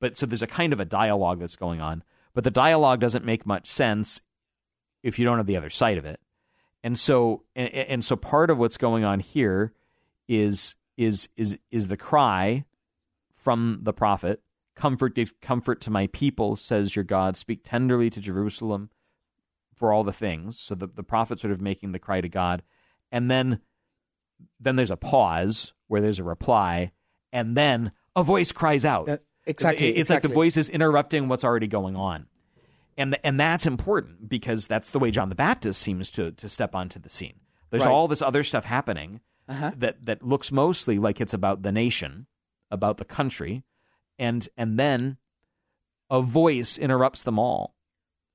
But 0.00 0.16
so 0.16 0.26
there's 0.26 0.42
a 0.42 0.46
kind 0.46 0.72
of 0.72 0.80
a 0.80 0.84
dialogue 0.84 1.40
that's 1.40 1.56
going 1.56 1.80
on, 1.80 2.02
but 2.34 2.44
the 2.44 2.50
dialogue 2.50 3.00
doesn't 3.00 3.24
make 3.24 3.46
much 3.46 3.66
sense 3.66 4.20
if 5.02 5.18
you 5.18 5.24
don't 5.24 5.38
have 5.38 5.46
the 5.46 5.56
other 5.56 5.70
side 5.70 5.98
of 5.98 6.04
it. 6.04 6.20
And 6.82 6.98
so 6.98 7.44
and, 7.54 7.72
and 7.72 8.04
so 8.04 8.16
part 8.16 8.50
of 8.50 8.58
what's 8.58 8.76
going 8.76 9.04
on 9.04 9.20
here 9.20 9.72
is 10.28 10.74
is 10.96 11.28
is 11.36 11.58
is 11.70 11.88
the 11.88 11.96
cry 11.96 12.64
from 13.34 13.80
the 13.82 13.92
prophet, 13.92 14.42
comfort 14.74 15.14
give 15.14 15.40
comfort 15.40 15.80
to 15.82 15.90
my 15.90 16.06
people, 16.08 16.56
says 16.56 16.96
your 16.96 17.04
God, 17.04 17.36
speak 17.36 17.60
tenderly 17.64 18.10
to 18.10 18.20
Jerusalem 18.20 18.90
for 19.74 19.92
all 19.92 20.04
the 20.04 20.12
things. 20.12 20.58
So 20.60 20.74
the, 20.74 20.86
the 20.86 21.02
prophet 21.02 21.40
sort 21.40 21.52
of 21.52 21.60
making 21.60 21.92
the 21.92 21.98
cry 21.98 22.20
to 22.20 22.28
God. 22.28 22.62
And 23.10 23.30
then 23.30 23.60
then 24.60 24.76
there's 24.76 24.90
a 24.90 24.96
pause 24.96 25.72
where 25.88 26.00
there's 26.00 26.18
a 26.18 26.24
reply, 26.24 26.92
and 27.32 27.56
then 27.56 27.92
a 28.16 28.22
voice 28.22 28.52
cries 28.52 28.84
out. 28.84 29.08
Uh, 29.08 29.18
Exactly. 29.44 29.88
It's 29.88 29.98
exactly. 30.08 30.14
like 30.14 30.22
the 30.22 30.34
voice 30.34 30.56
is 30.56 30.68
interrupting 30.70 31.26
what's 31.26 31.42
already 31.42 31.66
going 31.66 31.96
on. 31.96 32.26
And 32.96 33.18
and 33.24 33.40
that's 33.40 33.66
important 33.66 34.28
because 34.28 34.68
that's 34.68 34.90
the 34.90 35.00
way 35.00 35.10
John 35.10 35.30
the 35.30 35.34
Baptist 35.34 35.80
seems 35.80 36.10
to 36.10 36.30
to 36.30 36.48
step 36.48 36.76
onto 36.76 37.00
the 37.00 37.08
scene. 37.08 37.40
There's 37.70 37.84
Right. 37.84 37.90
all 37.90 38.06
this 38.06 38.22
other 38.22 38.44
stuff 38.44 38.64
happening 38.66 39.20
Uh-huh. 39.48 39.72
that 39.78 40.04
that 40.06 40.22
looks 40.22 40.52
mostly 40.52 40.96
like 41.00 41.20
it's 41.20 41.34
about 41.34 41.62
the 41.62 41.72
nation, 41.72 42.28
about 42.70 42.98
the 42.98 43.04
country, 43.04 43.64
and 44.16 44.48
and 44.56 44.78
then 44.78 45.16
a 46.08 46.22
voice 46.22 46.78
interrupts 46.78 47.24
them 47.24 47.36
all. 47.40 47.74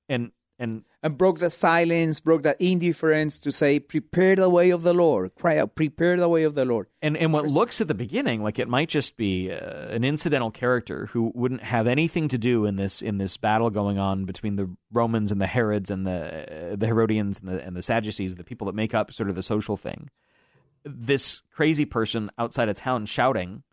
And 0.09 0.31
and 0.59 0.83
and 1.03 1.17
broke 1.17 1.39
the 1.39 1.49
silence, 1.49 2.19
broke 2.19 2.43
the 2.43 2.61
indifference 2.63 3.37
to 3.39 3.51
say, 3.51 3.79
"Prepare 3.79 4.35
the 4.35 4.49
way 4.49 4.71
of 4.71 4.83
the 4.83 4.93
Lord." 4.93 5.35
Cry 5.35 5.57
out, 5.57 5.75
"Prepare 5.75 6.17
the 6.17 6.27
way 6.27 6.43
of 6.43 6.55
the 6.55 6.65
Lord." 6.65 6.87
And 7.01 7.15
and 7.15 7.31
what 7.31 7.45
looks 7.45 7.79
at 7.79 7.87
the 7.87 7.93
beginning 7.93 8.43
like 8.43 8.59
it 8.59 8.67
might 8.67 8.89
just 8.89 9.17
be 9.17 9.51
uh, 9.51 9.87
an 9.89 10.03
incidental 10.03 10.51
character 10.51 11.07
who 11.07 11.31
wouldn't 11.35 11.63
have 11.63 11.87
anything 11.87 12.27
to 12.29 12.37
do 12.37 12.65
in 12.65 12.75
this 12.75 13.01
in 13.01 13.17
this 13.17 13.37
battle 13.37 13.69
going 13.69 13.99
on 13.99 14.25
between 14.25 14.55
the 14.55 14.69
Romans 14.91 15.31
and 15.31 15.39
the 15.39 15.47
Herods 15.47 15.91
and 15.91 16.05
the 16.07 16.71
uh, 16.71 16.75
the 16.75 16.87
Herodians 16.87 17.39
and 17.39 17.49
the 17.49 17.63
and 17.63 17.75
the 17.75 17.81
Sadducees, 17.81 18.35
the 18.35 18.43
people 18.43 18.65
that 18.65 18.75
make 18.75 18.93
up 18.93 19.13
sort 19.13 19.29
of 19.29 19.35
the 19.35 19.43
social 19.43 19.77
thing. 19.77 20.09
This 20.83 21.41
crazy 21.51 21.85
person 21.85 22.31
outside 22.37 22.69
of 22.69 22.77
town 22.77 23.05
shouting, 23.05 23.63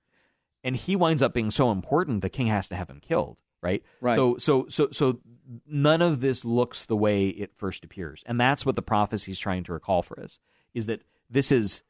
and 0.63 0.77
he 0.77 0.97
winds 0.97 1.23
up 1.23 1.33
being 1.33 1.51
so 1.51 1.71
important 1.71 2.23
the 2.23 2.29
king 2.29 2.49
has 2.49 2.69
to 2.69 2.77
have 2.77 2.91
him 2.91 3.01
killed. 3.01 3.39
Right. 3.63 3.83
Right. 4.03 4.17
So 4.17 4.37
so 4.37 4.67
so 4.69 4.89
so 4.93 5.21
none 5.67 6.03
of 6.03 6.21
this 6.21 6.45
looks 6.45 6.85
the 6.85 6.97
way 6.97 7.29
it 7.29 7.55
first 7.55 7.85
appears, 7.85 8.23
and 8.27 8.41
that's 8.41 8.65
what 8.65 8.77
the 8.77 8.83
prophecy 8.83 9.33
is 9.33 9.39
trying 9.39 9.65
to 9.65 9.73
recall 9.73 10.03
for 10.03 10.21
us: 10.21 10.39
is 10.73 10.87
that 10.87 11.03
this 11.31 11.53
is 11.53 11.83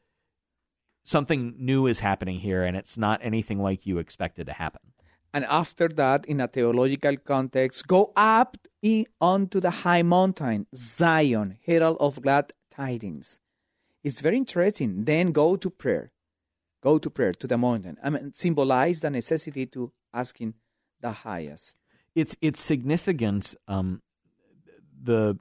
something 1.05 1.55
new 1.59 1.87
is 1.87 2.01
happening 2.01 2.41
here 2.41 2.65
and 2.65 2.77
it's 2.77 2.97
not 2.97 3.21
anything 3.23 3.61
like 3.63 3.87
you 3.87 3.99
expected 3.99 4.47
to 4.47 4.53
happen. 4.53 4.81
And 5.33 5.45
after 5.47 5.89
that, 5.89 6.25
in 6.27 6.41
a 6.41 6.49
theological 6.49 7.17
context, 7.17 7.87
go 7.87 8.13
up 8.17 8.57
in, 8.83 9.05
onto 9.21 9.61
the 9.61 9.71
high 9.71 10.03
mountain, 10.03 10.67
Zion, 10.75 11.59
herald 11.67 11.97
of 12.01 12.23
glad 12.23 12.53
tidings. 12.71 13.41
It's 14.03 14.21
very 14.21 14.37
interesting. 14.37 15.05
Then 15.05 15.33
go 15.33 15.57
to 15.57 15.71
prayer. 15.71 16.13
Go 16.83 16.99
to 16.99 17.11
prayer, 17.11 17.33
to 17.33 17.47
the 17.47 17.59
mountain. 17.59 17.97
I 18.03 18.11
mean, 18.11 18.33
symbolize 18.33 19.01
the 19.01 19.11
necessity 19.11 19.67
to 19.67 19.93
asking 20.13 20.55
the 21.01 21.11
highest. 21.11 21.79
It's 22.15 22.37
it's 22.41 22.61
significant 22.61 23.55
um, 23.69 24.03
the 25.03 25.39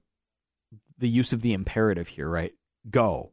the 0.97 1.09
use 1.09 1.33
of 1.33 1.41
the 1.41 1.53
imperative 1.53 2.07
here, 2.07 2.29
right? 2.29 2.53
Go. 2.89 3.31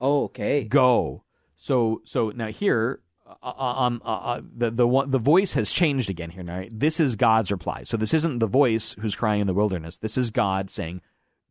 Oh, 0.00 0.24
okay. 0.24 0.64
Go. 0.64 1.24
So 1.56 2.02
so 2.04 2.30
now 2.30 2.48
here 2.48 3.00
uh, 3.42 3.52
um, 3.54 4.02
uh, 4.04 4.08
uh, 4.08 4.40
the 4.56 4.70
the 4.70 4.86
one, 4.88 5.10
the 5.10 5.18
voice 5.18 5.52
has 5.52 5.70
changed 5.70 6.10
again 6.10 6.30
here. 6.30 6.42
Now 6.42 6.58
right? 6.58 6.70
this 6.72 6.98
is 7.00 7.16
God's 7.16 7.52
reply. 7.52 7.82
So 7.84 7.96
this 7.96 8.14
isn't 8.14 8.38
the 8.38 8.46
voice 8.46 8.96
who's 8.98 9.14
crying 9.14 9.40
in 9.40 9.46
the 9.46 9.54
wilderness. 9.54 9.98
This 9.98 10.18
is 10.18 10.30
God 10.30 10.70
saying, 10.70 11.00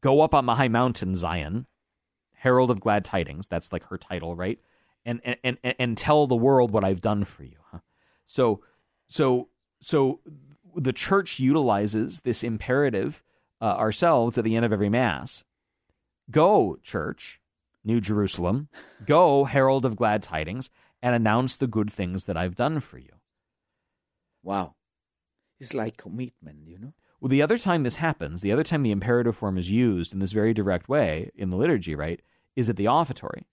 "Go 0.02 0.22
up 0.22 0.34
on 0.34 0.46
the 0.46 0.56
high 0.56 0.68
mountain, 0.68 1.16
Zion, 1.16 1.68
herald 2.34 2.72
of 2.72 2.82
glad 2.82 3.06
tidings." 3.06 3.48
That's 3.48 3.72
like 3.72 3.84
her 3.86 3.98
title, 3.98 4.36
right? 4.36 4.60
And 5.06 5.22
and 5.24 5.58
and, 5.64 5.76
and 5.80 5.98
tell 5.98 6.28
the 6.28 6.36
world 6.36 6.72
what 6.72 6.84
I've 6.84 7.02
done 7.02 7.24
for 7.24 7.44
you. 7.44 7.58
Huh? 7.72 7.80
So 8.28 8.62
so 9.08 9.50
so 9.80 10.20
the 10.76 10.94
church 10.94 11.40
utilizes 11.40 12.22
this 12.22 12.44
imperative 12.44 13.24
uh, 13.62 13.66
ourselves 13.66 14.38
at 14.38 14.44
the 14.44 14.56
end 14.56 14.66
of 14.66 14.74
every 14.74 14.90
mass. 14.90 15.44
Go, 16.32 16.78
church, 16.82 17.40
New 17.84 18.02
Jerusalem, 18.02 18.70
go, 19.06 19.46
herald 19.46 19.86
of 19.86 19.96
glad 19.96 20.22
tidings, 20.22 20.70
and 21.02 21.16
announce 21.16 21.56
the 21.56 21.68
good 21.68 21.92
things 21.92 22.26
that 22.26 22.38
I've 22.38 22.56
done 22.56 22.80
for 22.80 22.98
you. 22.98 23.14
Wow. 24.44 24.76
It's 25.60 25.74
like 25.74 25.98
commitment, 25.98 26.68
you 26.68 26.78
know? 26.78 26.94
Well, 27.20 27.30
the 27.30 27.42
other 27.42 27.58
time 27.58 27.84
this 27.84 27.98
happens, 27.98 28.42
the 28.42 28.52
other 28.52 28.64
time 28.64 28.84
the 28.84 28.92
imperative 28.92 29.36
form 29.36 29.58
is 29.58 29.70
used 29.70 30.14
in 30.14 30.20
this 30.20 30.32
very 30.32 30.54
direct 30.54 30.88
way 30.88 31.32
in 31.36 31.50
the 31.50 31.58
liturgy, 31.58 31.96
right, 31.96 32.22
is 32.56 32.70
at 32.70 32.78
the 32.78 32.86
offertory. 32.86 33.44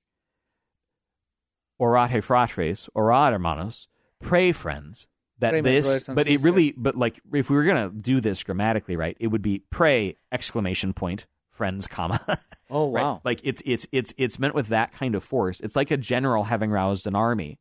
Orate 1.80 2.22
fratres, 2.22 2.88
orate 2.94 3.32
hermanos, 3.32 3.88
pray 4.20 4.52
friends. 4.52 5.08
That 5.38 5.62
this, 5.64 6.06
but 6.06 6.26
it 6.28 6.42
really, 6.42 6.72
but 6.76 6.96
like 6.96 7.20
if 7.32 7.50
we 7.50 7.56
were 7.56 7.64
gonna 7.64 7.90
do 7.90 8.20
this 8.20 8.42
grammatically, 8.42 8.96
right, 8.96 9.16
it 9.20 9.26
would 9.26 9.42
be 9.42 9.62
pray 9.70 10.16
exclamation 10.32 10.94
point 10.94 11.26
friends 11.56 11.86
comma. 11.86 12.20
Oh, 12.68 12.90
right? 12.90 13.04
wow. 13.04 13.20
Like 13.24 13.38
it's 13.44 13.62
it's 13.64 13.86
it's 13.92 14.12
it's 14.16 14.40
meant 14.40 14.56
with 14.56 14.66
that 14.68 14.90
kind 14.90 15.14
of 15.14 15.22
force. 15.22 15.60
It's 15.60 15.76
like 15.76 15.92
a 15.92 15.96
general 15.96 16.42
having 16.42 16.72
roused 16.72 17.06
an 17.06 17.14
army. 17.14 17.60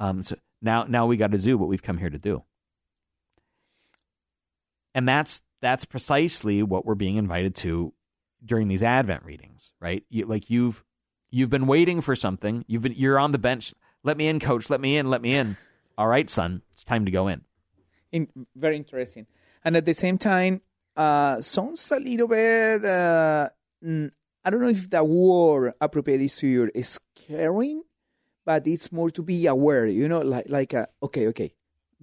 Um, 0.00 0.22
so 0.22 0.34
now 0.62 0.84
now 0.84 1.04
we 1.04 1.18
got 1.18 1.32
to 1.32 1.38
do 1.38 1.58
what 1.58 1.68
we've 1.68 1.82
come 1.82 1.98
here 1.98 2.08
to 2.08 2.18
do, 2.18 2.42
and 4.94 5.06
that's 5.06 5.42
that's 5.60 5.84
precisely 5.84 6.62
what 6.62 6.86
we're 6.86 6.94
being 6.94 7.16
invited 7.16 7.54
to 7.56 7.92
during 8.42 8.68
these 8.68 8.82
Advent 8.82 9.24
readings, 9.24 9.72
right? 9.78 10.04
You, 10.08 10.24
like 10.24 10.48
you've 10.48 10.82
you've 11.30 11.50
been 11.50 11.66
waiting 11.66 12.00
for 12.00 12.16
something. 12.16 12.64
You've 12.66 12.80
been 12.80 12.94
you're 12.94 13.18
on 13.18 13.32
the 13.32 13.38
bench. 13.38 13.74
Let 14.02 14.16
me 14.16 14.26
in, 14.28 14.40
coach. 14.40 14.70
Let 14.70 14.80
me 14.80 14.96
in. 14.96 15.10
Let 15.10 15.20
me 15.20 15.34
in. 15.34 15.58
All 15.98 16.08
right, 16.08 16.28
son. 16.28 16.62
It's 16.72 16.84
time 16.84 17.04
to 17.04 17.10
go 17.10 17.28
in. 17.28 17.42
in, 18.12 18.28
very 18.54 18.76
interesting. 18.76 19.26
And 19.64 19.76
at 19.76 19.84
the 19.84 19.94
same 19.94 20.18
time, 20.18 20.60
uh, 20.96 21.40
sounds 21.40 21.90
a 21.90 21.98
little 21.98 22.28
bit. 22.28 22.84
Uh, 22.84 23.48
I 23.82 24.50
don't 24.50 24.60
know 24.60 24.68
if 24.68 24.88
the 24.88 25.02
word 25.02 25.74
appropriate 25.80 26.20
is 26.20 26.36
to 26.36 26.46
your 26.46 26.70
scaring, 26.80 27.82
but 28.44 28.66
it's 28.66 28.92
more 28.92 29.10
to 29.10 29.22
be 29.22 29.46
aware. 29.46 29.86
You 29.86 30.08
know, 30.08 30.20
like 30.20 30.46
like 30.48 30.72
a, 30.72 30.88
okay, 31.02 31.26
okay, 31.28 31.52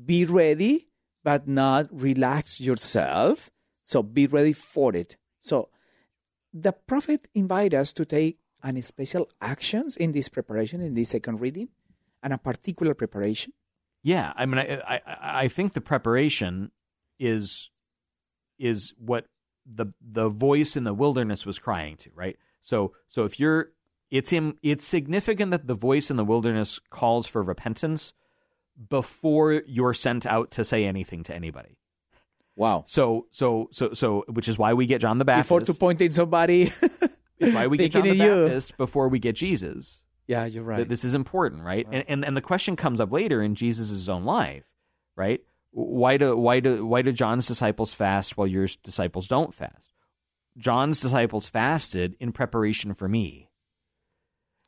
be 0.03 0.25
ready, 0.25 0.89
but 1.23 1.47
not 1.47 1.87
relax 1.91 2.59
yourself. 2.59 3.49
So 3.83 4.03
be 4.03 4.27
ready 4.27 4.53
for 4.53 4.95
it. 4.95 5.17
So 5.39 5.69
the 6.53 6.73
prophet 6.73 7.27
invite 7.33 7.73
us 7.73 7.93
to 7.93 8.05
take 8.05 8.39
any 8.63 8.81
special 8.81 9.27
actions 9.41 9.97
in 9.97 10.11
this 10.11 10.29
preparation 10.29 10.81
in 10.81 10.93
this 10.93 11.09
second 11.09 11.41
reading, 11.41 11.69
and 12.21 12.33
a 12.33 12.37
particular 12.37 12.93
preparation. 12.93 13.53
Yeah, 14.03 14.33
I 14.35 14.45
mean, 14.45 14.59
I, 14.59 14.81
I 14.85 15.01
I 15.43 15.47
think 15.47 15.73
the 15.73 15.81
preparation 15.81 16.71
is 17.19 17.69
is 18.59 18.93
what 18.97 19.25
the 19.65 19.87
the 20.01 20.29
voice 20.29 20.75
in 20.75 20.83
the 20.83 20.93
wilderness 20.93 21.45
was 21.45 21.57
crying 21.57 21.95
to, 21.97 22.09
right? 22.13 22.37
So 22.61 22.93
so 23.07 23.23
if 23.23 23.39
you're 23.39 23.71
it's 24.11 24.31
in, 24.31 24.55
it's 24.61 24.85
significant 24.85 25.51
that 25.51 25.65
the 25.65 25.73
voice 25.73 26.11
in 26.11 26.17
the 26.17 26.23
wilderness 26.23 26.79
calls 26.91 27.25
for 27.25 27.41
repentance 27.41 28.13
before 28.89 29.63
you're 29.65 29.95
sent 29.95 30.27
out 30.27 30.51
to 30.51 30.63
say 30.63 30.85
anything 30.85 31.23
to 31.23 31.33
anybody. 31.33 31.79
Wow. 32.55 32.83
So 32.85 33.25
so 33.31 33.69
so 33.71 33.93
so 33.93 34.23
which 34.27 34.47
is 34.47 34.59
why 34.59 34.73
we 34.73 34.85
get 34.85 35.01
John 35.01 35.17
the 35.17 35.25
Baptist. 35.25 35.47
Before 35.47 35.61
to 35.61 35.73
point 35.73 35.99
in 36.01 36.11
somebody. 36.11 36.71
why 37.39 37.65
we 37.65 37.77
get 37.79 37.93
John 37.93 38.03
the 38.03 38.11
of 38.11 38.17
you. 38.17 38.43
Baptist 38.45 38.77
before 38.77 39.07
we 39.07 39.17
get 39.17 39.35
Jesus. 39.35 40.02
Yeah, 40.27 40.45
you're 40.45 40.63
right. 40.63 40.87
This 40.87 41.03
is 41.03 41.13
important, 41.13 41.63
right? 41.63 41.85
And, 41.91 42.05
and 42.07 42.25
and 42.25 42.37
the 42.37 42.41
question 42.41 42.75
comes 42.75 42.99
up 42.99 43.11
later 43.11 43.41
in 43.41 43.55
Jesus' 43.55 44.07
own 44.07 44.23
life, 44.23 44.63
right? 45.15 45.41
Why 45.71 46.17
do 46.17 46.37
why 46.37 46.59
do 46.59 46.85
why 46.85 47.01
do 47.01 47.11
John's 47.11 47.47
disciples 47.47 47.93
fast 47.93 48.37
while 48.37 48.47
your 48.47 48.67
disciples 48.83 49.27
don't 49.27 49.53
fast? 49.53 49.91
John's 50.57 50.99
disciples 50.99 51.47
fasted 51.47 52.15
in 52.19 52.31
preparation 52.31 52.93
for 52.93 53.07
me. 53.09 53.49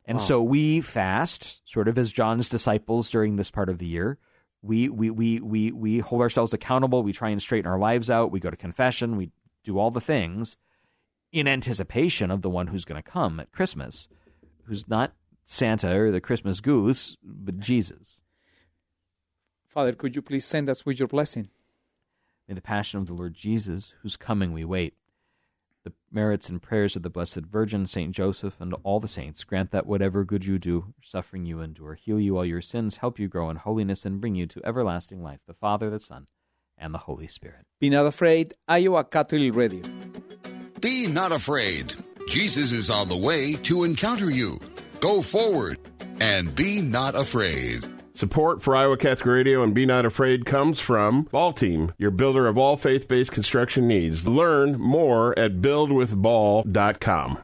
And 0.06 0.18
Wow. 0.18 0.24
so 0.24 0.44
we 0.44 0.82
fast, 0.82 1.62
sort 1.65 1.88
of 1.88 1.98
as 1.98 2.12
John's 2.12 2.50
disciples 2.50 3.10
during 3.10 3.36
this 3.36 3.52
part 3.52 3.70
of 3.70 3.78
the 3.78 3.88
year. 3.88 4.18
We, 4.62 4.89
we, 4.89 5.12
we, 5.12 5.39
we, 5.39 5.72
we 5.72 6.00
hold 6.00 6.22
ourselves 6.22 6.54
accountable. 6.54 7.04
We 7.04 7.13
try 7.13 7.30
and 7.30 7.41
straighten 7.41 7.70
our 7.70 7.78
lives 7.78 8.10
out. 8.10 8.32
We 8.32 8.39
go 8.39 8.50
to 8.50 8.58
confession. 8.58 9.15
We 9.15 9.30
do 9.63 9.78
all 9.78 9.91
the 9.91 10.02
things 10.02 10.58
in 11.32 11.48
anticipation 11.48 12.32
of 12.32 12.41
the 12.41 12.50
one 12.50 12.68
who's 12.68 12.86
going 12.86 13.02
to 13.02 13.08
come 13.08 13.39
at 13.39 13.52
Christmas, 13.52 14.08
who's 14.63 14.88
not 14.88 15.13
Santa 15.46 15.96
or 15.96 16.12
the 16.12 16.22
Christmas 16.22 16.60
goose, 16.60 17.16
but 17.24 17.60
Jesus. 17.60 18.22
Father, 19.68 19.94
could 19.94 20.16
you 20.16 20.22
please 20.22 20.46
send 20.46 20.70
us 20.70 20.86
with 20.86 21.00
your 21.00 21.08
blessing? 21.08 21.50
May 22.48 22.56
the 22.56 22.62
passion 22.62 23.00
of 23.00 23.08
the 23.08 23.14
Lord 23.14 23.34
Jesus, 23.34 23.94
whose 24.02 24.18
coming 24.18 24.54
we 24.54 24.64
wait, 24.64 24.96
the 25.84 25.94
merits 26.12 26.50
and 26.50 26.62
prayers 26.62 26.96
of 26.96 27.04
the 27.04 27.10
Blessed 27.10 27.42
Virgin, 27.42 27.86
Saint 27.86 28.14
Joseph, 28.14 28.60
and 28.60 28.74
all 28.84 29.00
the 29.00 29.08
saints 29.08 29.44
grant 29.44 29.72
that 29.72 29.86
whatever 29.86 30.24
good 30.24 30.46
you 30.46 30.58
do, 30.58 30.94
suffering 31.04 31.46
you 31.46 31.62
endure, 31.62 31.94
heal 31.94 32.20
you 32.20 32.38
all 32.38 32.46
your 32.46 32.62
sins, 32.62 32.98
help 32.98 33.20
you 33.20 33.28
grow 33.28 33.50
in 33.50 33.58
holiness, 33.58 34.06
and 34.06 34.20
bring 34.20 34.34
you 34.34 34.48
to 34.48 34.66
everlasting 34.66 35.22
life, 35.22 35.42
the 35.46 35.54
Father, 35.54 35.90
the 35.90 36.00
Son, 36.00 36.26
and 36.78 36.94
the 36.94 37.00
Holy 37.00 37.28
Spirit. 37.28 37.66
Be 37.80 37.90
not 37.90 38.06
afraid, 38.06 38.54
Iowa 38.68 39.04
Catholic 39.04 39.56
Radio. 39.56 39.82
Be 40.82 41.08
not 41.08 41.32
afraid. 41.32 41.94
Jesus 42.28 42.74
is 42.74 42.90
on 42.90 43.08
the 43.08 43.18
way 43.18 43.54
to 43.64 43.84
encounter 43.84 44.32
you. 44.32 44.60
Go 45.06 45.22
forward 45.22 45.78
and 46.20 46.56
be 46.56 46.82
not 46.82 47.13
afraid. 47.13 47.86
Support 48.15 48.63
for 48.63 48.76
Iowa 48.76 48.98
Catholic 48.98 49.28
Radio 49.28 49.62
and 49.62 49.72
Be 49.72 49.86
Not 49.86 50.04
Afraid 50.04 50.48
comes 50.48 50.80
from 50.80 51.28
Ball 51.32 51.54
Team, 51.54 51.94
your 52.00 52.10
builder 52.10 52.48
of 52.48 52.58
all 52.58 52.76
faith 52.76 53.08
based 53.08 53.32
construction 53.32 53.88
needs. 53.88 54.28
Learn 54.28 54.80
more 54.80 55.38
at 55.38 55.62
buildwithball.com. 55.62 57.38